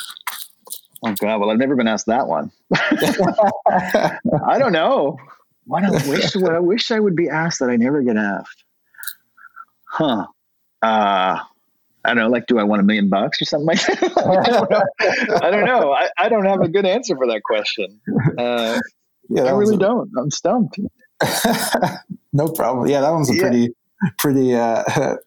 [1.03, 1.39] Oh God!
[1.39, 2.51] Well, I've never been asked that one.
[2.75, 5.17] I don't know.
[5.65, 8.63] What I wish, what I wish I would be asked that I never get asked.
[9.85, 10.27] Huh?
[10.81, 11.39] Uh,
[12.05, 12.29] I don't know.
[12.29, 14.01] Like, do I want a million bucks or something like that?
[14.45, 15.37] I don't know.
[15.41, 15.91] I don't know.
[15.91, 17.99] I, I don't have a good answer for that question.
[18.37, 18.79] Uh,
[19.29, 20.09] yeah, I really a, don't.
[20.17, 20.79] I'm stumped.
[22.33, 22.87] no problem.
[22.87, 23.41] Yeah, that one's a yeah.
[23.41, 23.69] pretty,
[24.17, 25.17] pretty uh,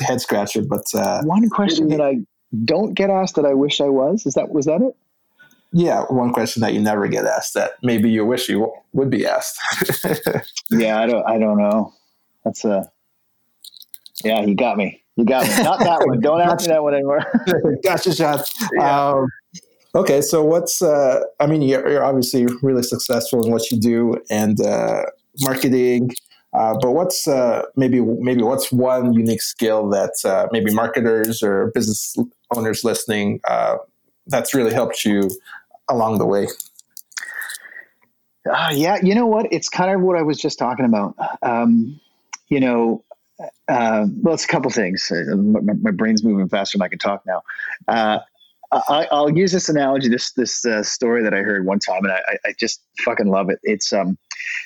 [0.00, 0.62] head scratcher.
[0.62, 2.16] But uh, one question that I
[2.64, 4.26] don't get asked that I wish I was.
[4.26, 4.96] Is that was that it?
[5.72, 9.26] Yeah, one question that you never get asked that maybe you wish you would be
[9.26, 9.58] asked.
[10.70, 11.26] yeah, I don't.
[11.26, 11.92] I don't know.
[12.44, 12.90] That's a.
[14.24, 15.02] Yeah, you got me.
[15.16, 15.62] You got me.
[15.62, 16.20] Not that one.
[16.20, 17.20] Don't ask me that one anymore.
[17.84, 18.40] gotcha, Sean.
[18.72, 19.08] Yeah.
[19.08, 19.28] Um,
[19.94, 20.80] okay, so what's?
[20.80, 25.02] Uh, I mean, you're, you're, obviously really successful in what you do and uh,
[25.40, 26.12] marketing.
[26.54, 31.70] Uh, but what's uh, maybe maybe what's one unique skill that uh, maybe marketers or
[31.74, 32.16] business
[32.54, 33.76] owners listening uh,
[34.26, 35.30] that's really helped you
[35.88, 36.46] along the way?
[38.50, 39.46] Uh, yeah, you know what?
[39.52, 41.14] It's kind of what I was just talking about.
[41.42, 42.00] Um,
[42.48, 43.04] you know,
[43.68, 45.10] uh, well, it's a couple things.
[45.10, 47.42] My, my, brain's moving faster than I can talk now.
[48.70, 52.20] I, will use this analogy, this this story that I heard one time, and I,
[52.44, 53.58] I just fucking love it.
[53.62, 54.18] It's um,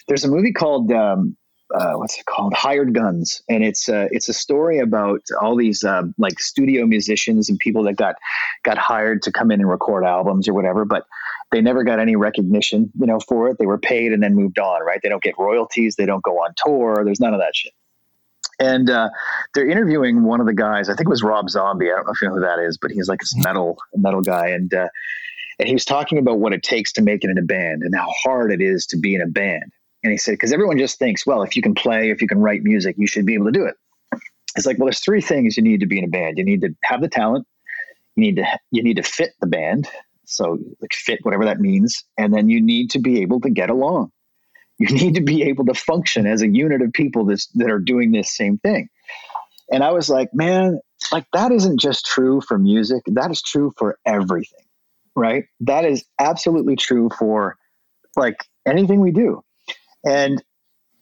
[0.09, 1.37] there's a movie called um,
[1.75, 2.55] uh, what's it called?
[2.55, 3.43] Hired guns.
[3.49, 7.85] And it's uh, it's a story about all these uh, like studio musicians and people
[7.85, 8.17] that got
[8.63, 11.07] got hired to come in and record albums or whatever but
[11.51, 13.59] they never got any recognition you know for it.
[13.59, 15.01] They were paid and then moved on right?
[15.03, 15.97] They don't get royalties.
[15.97, 17.03] They don't go on tour.
[17.05, 17.73] There's none of that shit.
[18.59, 19.09] And uh,
[19.55, 20.89] they're interviewing one of the guys.
[20.89, 21.91] I think it was Rob Zombie.
[21.91, 24.21] I don't know if you know who that is, but he's like this metal metal
[24.21, 24.89] guy, and uh,
[25.59, 27.95] and he was talking about what it takes to make it in a band and
[27.95, 29.73] how hard it is to be in a band.
[30.03, 32.39] And he said, because everyone just thinks, well, if you can play, if you can
[32.39, 33.77] write music, you should be able to do it.
[34.57, 36.39] It's like, well, there's three things you need to be in a band.
[36.39, 37.47] You need to have the talent.
[38.17, 39.89] You need to you need to fit the band.
[40.25, 43.71] So like fit whatever that means, and then you need to be able to get
[43.71, 44.13] along.
[44.79, 47.79] You need to be able to function as a unit of people that's, that are
[47.79, 48.89] doing this same thing.
[49.71, 53.03] And I was like, man, like that isn't just true for music.
[53.07, 54.67] That is true for everything,
[55.17, 55.45] right?
[55.61, 57.57] That is absolutely true for
[58.17, 58.37] like
[58.67, 59.43] anything we do.
[60.05, 60.43] And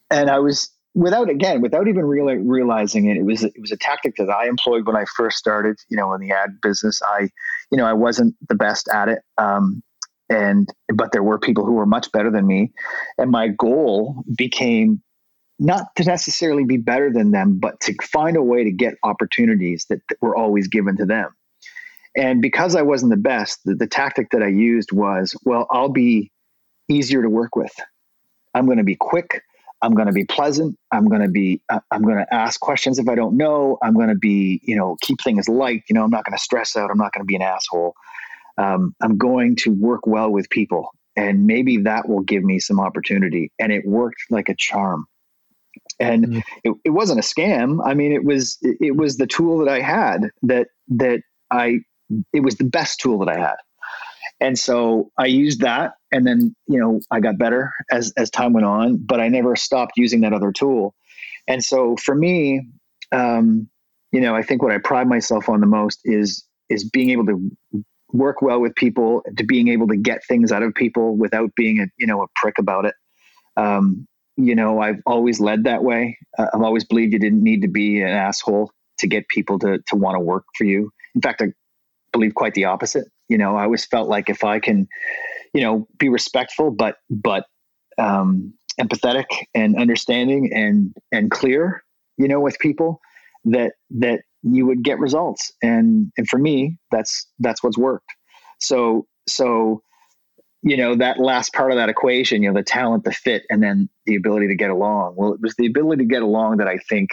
[0.09, 3.77] and I was without again without even really realizing it it was it was a
[3.77, 7.01] tactic that i employed when i first started you know in the ad business.
[7.01, 7.29] I
[7.71, 9.81] you know i wasn't the best at it um,
[10.29, 12.71] and but there were people who were much better than me.
[13.17, 15.01] And my goal became
[15.59, 19.85] not to necessarily be better than them but to find a way to get opportunities
[19.89, 21.29] that, that were always given to them.
[22.15, 25.89] And because i wasn't the best the, the tactic that i used was well i'll
[25.89, 26.31] be
[26.89, 27.73] easier to work with
[28.53, 29.41] i'm going to be quick
[29.81, 30.77] I'm going to be pleasant.
[30.91, 33.77] I'm going to be, uh, I'm going to ask questions if I don't know.
[33.81, 35.83] I'm going to be, you know, keep things light.
[35.89, 36.91] You know, I'm not going to stress out.
[36.91, 37.95] I'm not going to be an asshole.
[38.57, 40.91] Um, I'm going to work well with people.
[41.15, 43.51] And maybe that will give me some opportunity.
[43.59, 45.07] And it worked like a charm.
[45.99, 46.39] And mm-hmm.
[46.63, 47.79] it, it wasn't a scam.
[47.83, 51.79] I mean, it was, it, it was the tool that I had that, that I,
[52.33, 53.55] it was the best tool that I had.
[54.41, 58.53] And so I used that and then, you know, I got better as as time
[58.53, 60.95] went on, but I never stopped using that other tool.
[61.47, 62.67] And so for me,
[63.11, 63.69] um,
[64.11, 67.27] you know, I think what I pride myself on the most is is being able
[67.27, 67.51] to
[68.13, 71.79] work well with people, to being able to get things out of people without being
[71.79, 72.95] a you know a prick about it.
[73.57, 76.17] Um, you know, I've always led that way.
[76.37, 79.79] Uh, I've always believed you didn't need to be an asshole to get people to
[79.87, 80.91] to want to work for you.
[81.13, 81.53] In fact, I
[82.11, 83.05] believe quite the opposite.
[83.29, 84.87] You know, I always felt like if I can,
[85.53, 87.45] you know, be respectful, but but
[87.97, 91.83] um, empathetic and understanding and and clear,
[92.17, 92.99] you know, with people,
[93.45, 95.51] that that you would get results.
[95.61, 98.09] And and for me, that's that's what's worked.
[98.59, 99.81] So so
[100.63, 103.63] you know that last part of that equation you know the talent the fit and
[103.63, 106.67] then the ability to get along well it was the ability to get along that
[106.67, 107.09] i think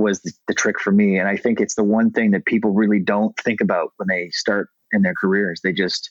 [0.00, 2.72] was the, the, trick for me and i think it's the one thing that people
[2.72, 5.60] really don't think about when they start in their careers.
[5.62, 6.10] They just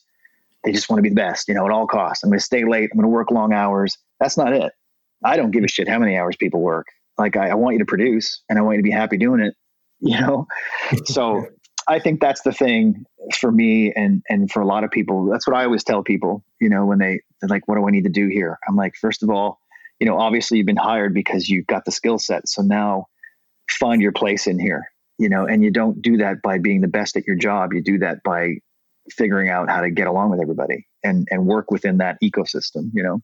[0.63, 2.23] they just want to be the best, you know, at all costs.
[2.23, 2.89] I'm going to stay late.
[2.91, 3.97] I'm going to work long hours.
[4.19, 4.73] That's not it.
[5.23, 6.87] I don't give a shit how many hours people work.
[7.17, 9.41] Like I, I want you to produce, and I want you to be happy doing
[9.41, 9.55] it.
[10.01, 10.47] You know,
[11.03, 11.45] so
[11.89, 13.03] I think that's the thing
[13.37, 15.25] for me, and and for a lot of people.
[15.25, 16.41] That's what I always tell people.
[16.61, 18.95] You know, when they they're like, "What do I need to do here?" I'm like,
[18.95, 19.59] first of all,
[19.99, 22.47] you know, obviously you've been hired because you've got the skill set.
[22.47, 23.07] So now
[23.69, 24.83] find your place in here
[25.19, 27.73] you know and you don't do that by being the best at your job.
[27.73, 28.55] You do that by
[29.11, 33.03] figuring out how to get along with everybody and and work within that ecosystem you
[33.03, 33.21] know?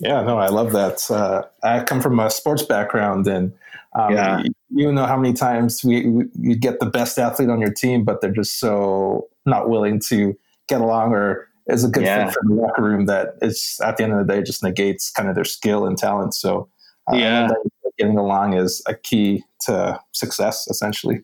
[0.00, 1.10] Yeah no i love that.
[1.10, 3.52] Uh, i come from a sports background and
[3.94, 4.42] um, yeah.
[4.70, 8.04] you, know how many times we, we you get the best athlete on your team
[8.04, 10.36] but they're just so not willing to
[10.68, 12.24] get along or is a good yeah.
[12.24, 15.10] fit for the locker room that it's at the end of the day just negates
[15.10, 16.34] kind of their skill and talent.
[16.34, 16.68] So
[17.12, 17.48] uh, yeah
[17.98, 21.22] getting along is a key to success essentially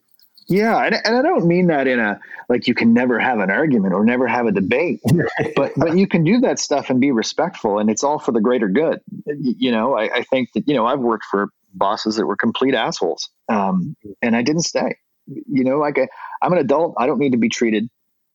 [0.49, 3.51] yeah, and, and I don't mean that in a like you can never have an
[3.51, 5.01] argument or never have a debate,
[5.57, 8.41] but but you can do that stuff and be respectful, and it's all for the
[8.41, 9.01] greater good.
[9.27, 12.75] You know, I, I think that you know I've worked for bosses that were complete
[12.75, 14.97] assholes, um, and I didn't stay.
[15.27, 16.09] You know, like I,
[16.41, 17.87] I'm an adult, I don't need to be treated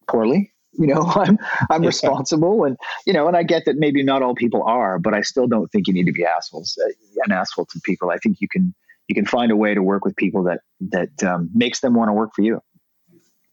[0.07, 0.52] poorly.
[0.79, 1.37] You know, I'm
[1.69, 5.13] I'm responsible, and you know, and I get that maybe not all people are, but
[5.13, 6.91] I still don't think you need to be assholes, uh,
[7.25, 8.09] an asshole to people.
[8.09, 8.73] I think you can
[9.07, 12.09] you can find a way to work with people that that um, makes them want
[12.09, 12.61] to work for you.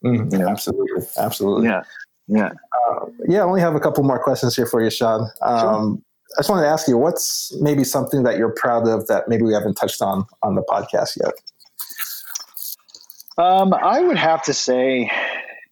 [0.03, 0.49] Mm, you know?
[0.49, 1.67] Absolutely, absolutely.
[1.67, 1.83] Yeah,
[2.27, 2.51] yeah,
[2.89, 3.39] uh, yeah.
[3.39, 5.29] I only have a couple more questions here for you, Sean.
[5.41, 5.97] Um, sure.
[6.37, 9.43] I just wanted to ask you, what's maybe something that you're proud of that maybe
[9.43, 11.33] we haven't touched on on the podcast yet?
[13.37, 15.11] Um, I would have to say,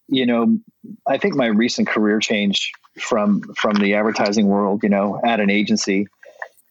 [0.10, 0.58] you know,
[1.08, 5.50] I think my recent career change from from the advertising world, you know, at an
[5.50, 6.08] agency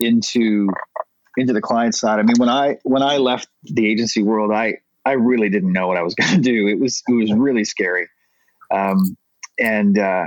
[0.01, 0.69] into
[1.37, 2.19] into the client side.
[2.19, 5.89] I mean, when I when I left the agency world, I I really didn't know
[5.89, 6.67] what I was going to do.
[6.67, 8.09] It was it was really scary,
[8.73, 9.17] um,
[9.59, 10.27] and uh,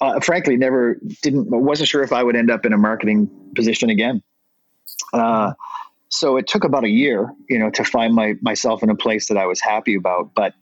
[0.00, 3.90] uh, frankly, never didn't wasn't sure if I would end up in a marketing position
[3.90, 4.22] again.
[5.12, 5.52] Uh,
[6.08, 9.28] so it took about a year, you know, to find my myself in a place
[9.28, 10.34] that I was happy about.
[10.34, 10.54] But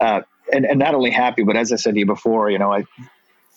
[0.00, 0.22] uh,
[0.52, 2.84] and and not only happy, but as I said to you before, you know, I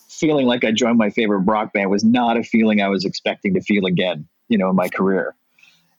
[0.09, 3.53] feeling like I joined my favorite rock band was not a feeling I was expecting
[3.53, 5.35] to feel again, you know, in my career.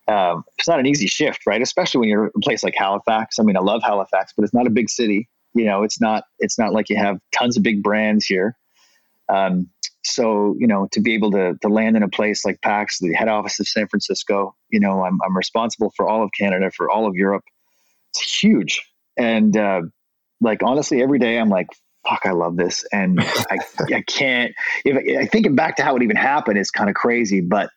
[0.09, 1.63] um, it's not an easy shift, right?
[1.63, 3.39] Especially when you're in a place like Halifax.
[3.39, 5.29] I mean, I love Halifax, but it's not a big city.
[5.55, 8.57] You know, it's not it's not like you have tons of big brands here.
[9.29, 9.69] Um,
[10.03, 13.13] so you know, to be able to to land in a place like PAX, the
[13.15, 16.91] head office of San Francisco, you know, I'm I'm responsible for all of Canada, for
[16.91, 17.45] all of Europe.
[18.11, 18.83] It's huge,
[19.17, 19.83] and uh,
[20.41, 21.69] like honestly, every day I'm like,
[22.09, 23.59] fuck, I love this, and I
[23.93, 24.53] I can't.
[24.85, 27.71] If I thinking back to how it even happened is kind of crazy, but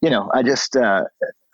[0.00, 1.04] you know, I just uh,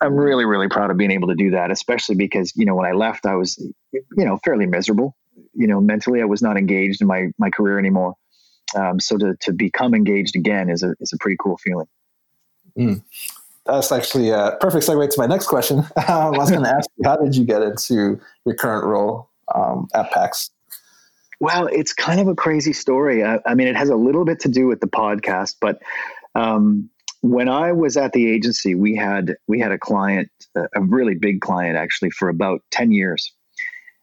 [0.01, 2.85] I'm really really proud of being able to do that, especially because you know when
[2.85, 3.57] I left, I was
[3.91, 5.15] you know fairly miserable.
[5.53, 8.15] You know, mentally, I was not engaged in my my career anymore.
[8.75, 11.87] Um, so to to become engaged again is a is a pretty cool feeling.
[12.77, 13.03] Mm.
[13.65, 15.79] That's actually a perfect segue to my next question.
[15.79, 19.29] Um, I was going to ask you, how did you get into your current role
[19.53, 20.51] um, at PAX?
[21.39, 23.23] Well, it's kind of a crazy story.
[23.23, 25.81] I, I, mean, it has a little bit to do with the podcast, but
[26.33, 26.89] um,
[27.21, 31.41] when I was at the agency, we had we had a client, a really big
[31.41, 33.33] client, actually, for about ten years.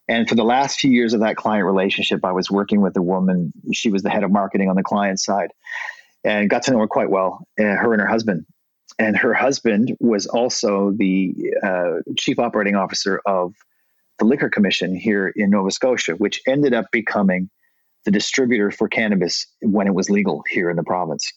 [0.07, 3.03] And for the last few years of that client relationship, I was working with a
[3.03, 3.53] woman.
[3.73, 5.51] She was the head of marketing on the client side,
[6.25, 7.47] and got to know her quite well.
[7.59, 8.47] Uh, her and her husband,
[8.99, 13.55] and her husband was also the uh, chief operating officer of
[14.19, 17.51] the Liquor Commission here in Nova Scotia, which ended up becoming
[18.05, 21.33] the distributor for cannabis when it was legal here in the province.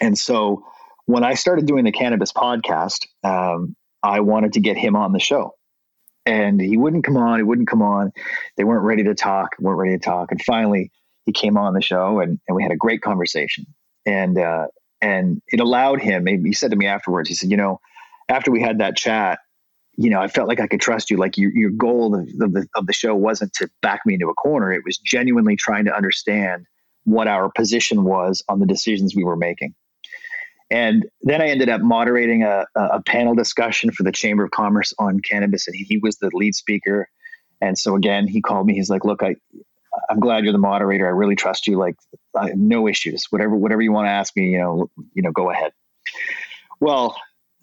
[0.00, 0.64] And so
[1.06, 5.20] when I started doing the cannabis podcast, um, I wanted to get him on the
[5.20, 5.52] show.
[6.26, 8.12] And he wouldn't come on, he wouldn't come on.
[8.56, 10.30] They weren't ready to talk, weren't ready to talk.
[10.30, 10.90] And finally,
[11.26, 13.66] he came on the show and, and we had a great conversation.
[14.06, 14.68] And, uh,
[15.02, 17.78] and it allowed him, he said to me afterwards, he said, you know,
[18.28, 19.38] after we had that chat,
[19.96, 21.16] you know, I felt like I could trust you.
[21.16, 24.28] Like your, your goal of, of, the, of the show wasn't to back me into
[24.28, 24.72] a corner.
[24.72, 26.66] It was genuinely trying to understand
[27.04, 29.74] what our position was on the decisions we were making.
[30.70, 34.94] And then I ended up moderating a, a panel discussion for the Chamber of Commerce
[34.98, 37.08] on cannabis, and he was the lead speaker.
[37.60, 38.74] And so again, he called me.
[38.74, 39.36] He's like, "Look, I,
[40.08, 41.06] I'm glad you're the moderator.
[41.06, 41.76] I really trust you.
[41.76, 41.96] Like,
[42.54, 43.26] no issues.
[43.30, 45.72] Whatever, whatever you want to ask me, you know, you know, go ahead."
[46.80, 47.14] Well,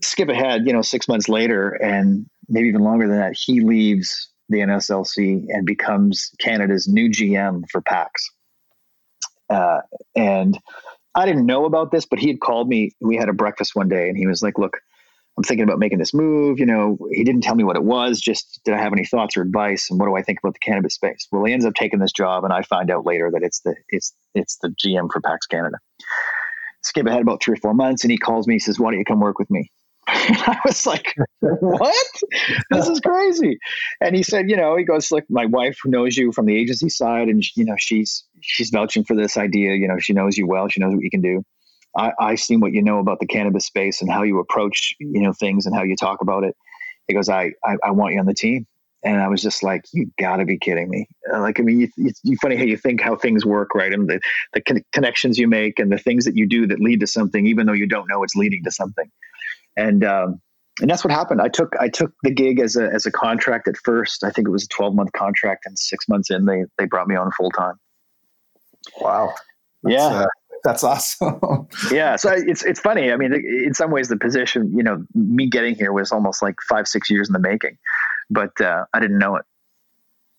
[0.02, 4.30] skip ahead, you know, six months later, and maybe even longer than that, he leaves
[4.50, 8.30] the NSLC and becomes Canada's new GM for PAX.
[9.50, 9.80] Uh,
[10.16, 10.60] and
[11.16, 12.92] I didn't know about this, but he had called me.
[13.02, 14.78] We had a breakfast one day, and he was like, "Look,
[15.38, 16.60] I'm thinking about making this move.
[16.60, 18.20] You know, he didn't tell me what it was.
[18.20, 20.60] Just did I have any thoughts or advice, and what do I think about the
[20.60, 21.28] cannabis space?
[21.32, 23.76] Well, he ends up taking this job, and I find out later that it's the
[23.90, 25.78] it's it's the GM for PAX Canada.
[26.84, 28.56] Skip ahead about three or four months, and he calls me.
[28.56, 29.70] He says, "Why don't you come work with me?"
[30.08, 32.08] I was like, what?
[32.72, 33.58] this is crazy.
[34.02, 36.90] And he said, you know, he goes, like, my wife knows you from the agency
[36.90, 39.76] side, and you know, she's she's vouching for this idea.
[39.76, 40.68] You know, she knows you well.
[40.68, 41.44] She knows what you can do.
[41.96, 45.22] I, I see what you know about the cannabis space and how you approach, you
[45.22, 46.56] know, things and how you talk about it.
[47.08, 48.66] He goes, I, I, I want you on the team.
[49.04, 51.08] And I was just like, you gotta be kidding me.
[51.34, 53.92] Uh, like, I mean, you, it's you, funny how you think how things work, right?
[53.92, 54.22] And the,
[54.54, 57.48] the con- connections you make and the things that you do that lead to something,
[57.48, 59.10] even though you don't know it's leading to something
[59.76, 60.42] and um,
[60.80, 61.42] and that's what happened.
[61.42, 64.24] I took I took the gig as a as a contract at first.
[64.24, 67.08] I think it was a twelve month contract, and six months in, they they brought
[67.08, 67.76] me on full time.
[69.00, 69.34] Wow.
[69.84, 70.08] That's, yeah.
[70.08, 70.28] Uh,
[70.64, 71.40] that's awesome.
[71.92, 73.12] yeah, so it's it's funny.
[73.12, 76.56] I mean, in some ways, the position, you know, me getting here was almost like
[76.68, 77.78] five six years in the making,
[78.30, 79.46] but uh, I didn't know it.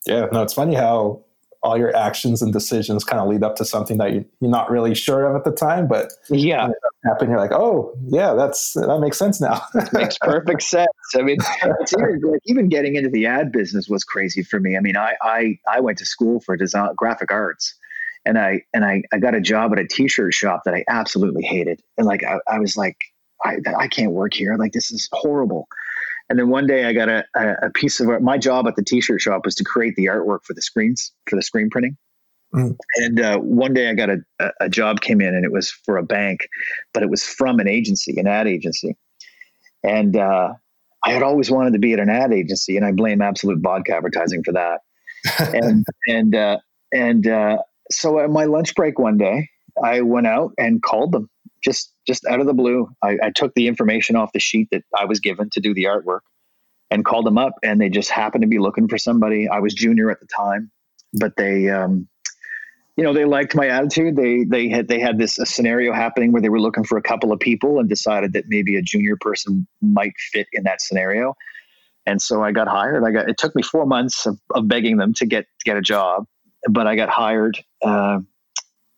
[0.06, 1.24] Yeah, no, it's funny how
[1.62, 4.70] all your actions and decisions kind of lead up to something that you, are not
[4.70, 6.68] really sure of at the time, but yeah,
[7.04, 7.30] happen.
[7.30, 9.62] You're like, oh yeah, that's that makes sense now.
[9.92, 10.88] makes perfect sense.
[11.14, 14.76] I mean, even, like, even getting into the ad business was crazy for me.
[14.76, 17.74] I mean, I I I went to school for design graphic arts,
[18.24, 21.44] and I and I I got a job at a t-shirt shop that I absolutely
[21.44, 22.96] hated, and like I, I was like,
[23.44, 24.56] I I can't work here.
[24.56, 25.68] Like this is horrible.
[26.32, 28.22] And then one day I got a, a, piece of art.
[28.22, 31.36] My job at the t-shirt shop was to create the artwork for the screens, for
[31.36, 31.98] the screen printing.
[32.54, 32.74] Mm.
[32.96, 34.16] And uh, one day I got a,
[34.58, 36.48] a job came in and it was for a bank,
[36.94, 38.96] but it was from an agency, an ad agency.
[39.84, 40.54] And uh,
[41.04, 43.94] I had always wanted to be at an ad agency, and I blame Absolut Vodka
[43.94, 44.80] Advertising for that.
[45.52, 46.56] and and uh,
[46.94, 47.58] and uh,
[47.90, 49.50] so at my lunch break one day,
[49.84, 51.28] I went out and called them
[51.62, 52.88] just just out of the blue.
[53.02, 55.84] I, I, took the information off the sheet that I was given to do the
[55.84, 56.20] artwork
[56.90, 59.48] and called them up, and they just happened to be looking for somebody.
[59.48, 60.70] I was junior at the time,
[61.14, 62.08] but they, um,
[62.96, 64.16] you know, they liked my attitude.
[64.16, 67.32] They they had they had this scenario happening where they were looking for a couple
[67.32, 71.34] of people and decided that maybe a junior person might fit in that scenario.
[72.04, 73.04] And so I got hired.
[73.04, 75.82] I got it took me four months of, of begging them to get get a
[75.82, 76.26] job,
[76.68, 77.62] but I got hired.
[77.80, 78.20] Uh,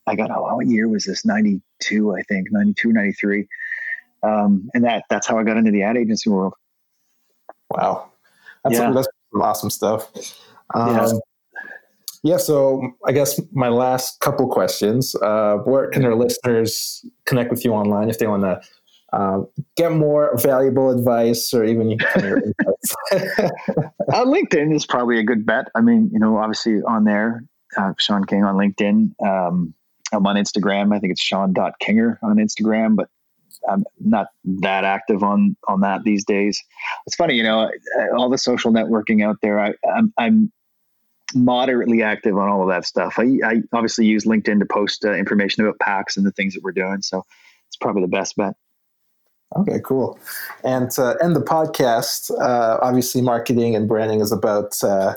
[0.07, 1.25] I got, oh, what year was this?
[1.91, 3.49] 92, I think, 92, 93.
[4.23, 6.55] Um, and that, that's how I got into the ad agency world.
[7.71, 8.11] Wow,
[8.63, 8.93] that's yeah.
[8.93, 10.11] that's awesome stuff.
[10.75, 11.13] Um, yeah.
[12.27, 15.15] Yeah, so I guess my last couple questions.
[15.17, 18.63] Uh, where can our listeners connect with you online if they want to
[19.13, 19.41] uh,
[19.77, 22.41] get more valuable advice or even uh,
[24.25, 25.67] LinkedIn is probably a good bet.
[25.75, 27.45] I mean, you know, obviously on there,
[27.77, 29.11] uh, Sean King on LinkedIn.
[29.23, 29.75] Um,
[30.15, 30.95] I'm on Instagram.
[30.95, 33.09] I think it's Sean.Kinger on Instagram, but
[33.69, 36.63] I'm not that active on on that these days.
[37.07, 37.71] It's funny, you know,
[38.17, 39.59] all the social networking out there.
[39.59, 40.53] I, I'm, I'm
[41.35, 43.15] moderately active on all of that stuff.
[43.19, 46.63] I, I obviously use LinkedIn to post uh, information about PAX and the things that
[46.63, 47.03] we're doing.
[47.03, 47.25] So
[47.69, 48.55] it's probably the best bet.
[49.57, 50.19] Okay, cool.
[50.65, 55.15] And to end the podcast, uh, obviously, marketing and branding is about uh,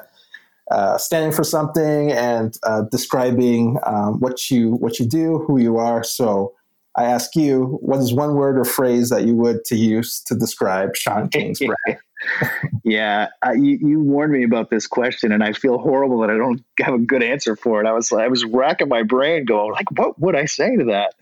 [0.71, 5.77] uh, standing for something and uh, describing um, what you what you do, who you
[5.77, 6.03] are.
[6.03, 6.53] So,
[6.95, 10.35] I ask you, what is one word or phrase that you would to use to
[10.35, 11.99] describe Sean King's brand?
[12.83, 16.37] yeah, uh, you, you warned me about this question, and I feel horrible that I
[16.37, 17.87] don't have a good answer for it.
[17.87, 21.13] I was I was racking my brain, going like, what would I say to that?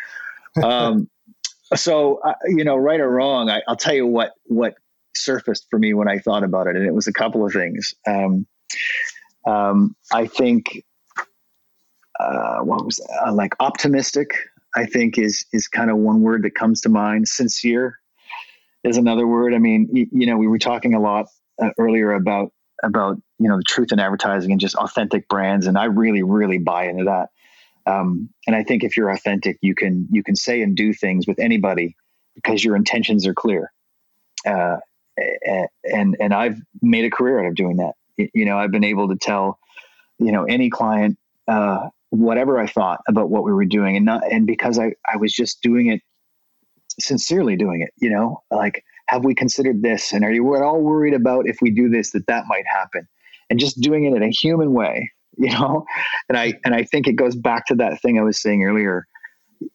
[0.63, 1.09] Um,
[1.75, 4.75] so uh, you know, right or wrong, I, will tell you what what
[5.15, 7.93] surfaced for me when I thought about it, and it was a couple of things.
[8.07, 8.47] Um,
[9.45, 10.83] um, I think
[12.19, 14.35] uh, what was uh, like optimistic.
[14.75, 17.27] I think is is kind of one word that comes to mind.
[17.27, 17.99] Sincere
[18.83, 19.53] is another word.
[19.53, 21.27] I mean, you, you know, we were talking a lot
[21.61, 22.51] uh, earlier about
[22.83, 26.57] about you know the truth in advertising and just authentic brands, and I really really
[26.57, 27.29] buy into that.
[27.87, 31.27] Um, and I think if you're authentic, you can you can say and do things
[31.27, 31.95] with anybody
[32.33, 33.71] because your intentions are clear.
[34.45, 34.77] Uh,
[35.83, 37.93] and and I've made a career out of doing that.
[38.17, 39.59] You know, I've been able to tell
[40.19, 44.23] you know any client uh, whatever I thought about what we were doing, and not
[44.31, 46.01] and because I I was just doing it
[46.99, 47.91] sincerely doing it.
[47.97, 51.57] You know, like have we considered this, and are you at all worried about if
[51.61, 53.07] we do this that that might happen,
[53.49, 55.11] and just doing it in a human way.
[55.37, 55.85] You know,
[56.29, 59.05] and I and I think it goes back to that thing I was saying earlier.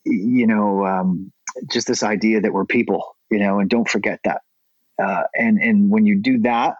[0.07, 1.30] You know, um,
[1.70, 3.14] just this idea that we're people.
[3.30, 4.41] You know, and don't forget that.
[4.99, 6.76] Uh, and and when you do that,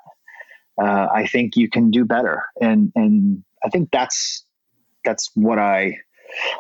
[0.81, 2.45] uh, I think you can do better.
[2.61, 4.45] And and I think that's
[5.05, 5.97] that's what I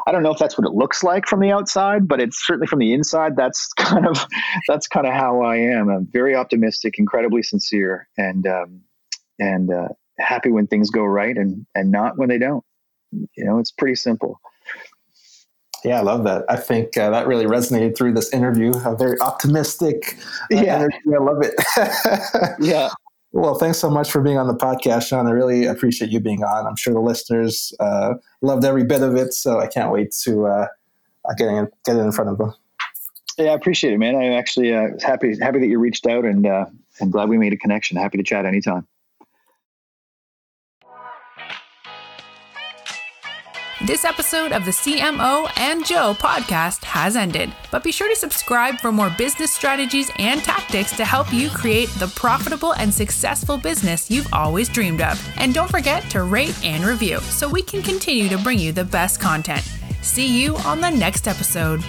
[0.06, 2.66] I don't know if that's what it looks like from the outside, but it's certainly
[2.66, 3.36] from the inside.
[3.36, 4.26] That's kind of
[4.68, 5.88] that's kind of how I am.
[5.88, 8.80] I'm very optimistic, incredibly sincere, and um,
[9.38, 12.64] and uh, happy when things go right, and and not when they don't.
[13.12, 14.40] You know, it's pretty simple.
[15.84, 16.44] Yeah, I love that.
[16.48, 18.72] I think uh, that really resonated through this interview.
[18.84, 20.18] A very optimistic
[20.52, 20.74] uh, yeah.
[20.76, 20.98] energy.
[21.14, 21.54] I love it.
[22.60, 22.90] yeah.
[23.32, 25.28] Well, thanks so much for being on the podcast, Sean.
[25.28, 26.66] I really appreciate you being on.
[26.66, 30.46] I'm sure the listeners uh, loved every bit of it, so I can't wait to
[30.46, 30.66] uh,
[31.38, 32.52] get in, get it in front of them.
[33.38, 34.16] Yeah, I appreciate it, man.
[34.16, 36.66] I'm actually uh, happy happy that you reached out, and uh,
[37.00, 37.96] I'm glad we made a connection.
[37.96, 38.86] Happy to chat anytime.
[43.90, 48.78] This episode of the CMO and Joe podcast has ended, but be sure to subscribe
[48.78, 54.08] for more business strategies and tactics to help you create the profitable and successful business
[54.08, 55.20] you've always dreamed of.
[55.38, 58.84] And don't forget to rate and review so we can continue to bring you the
[58.84, 59.68] best content.
[60.02, 61.82] See you on the next episode.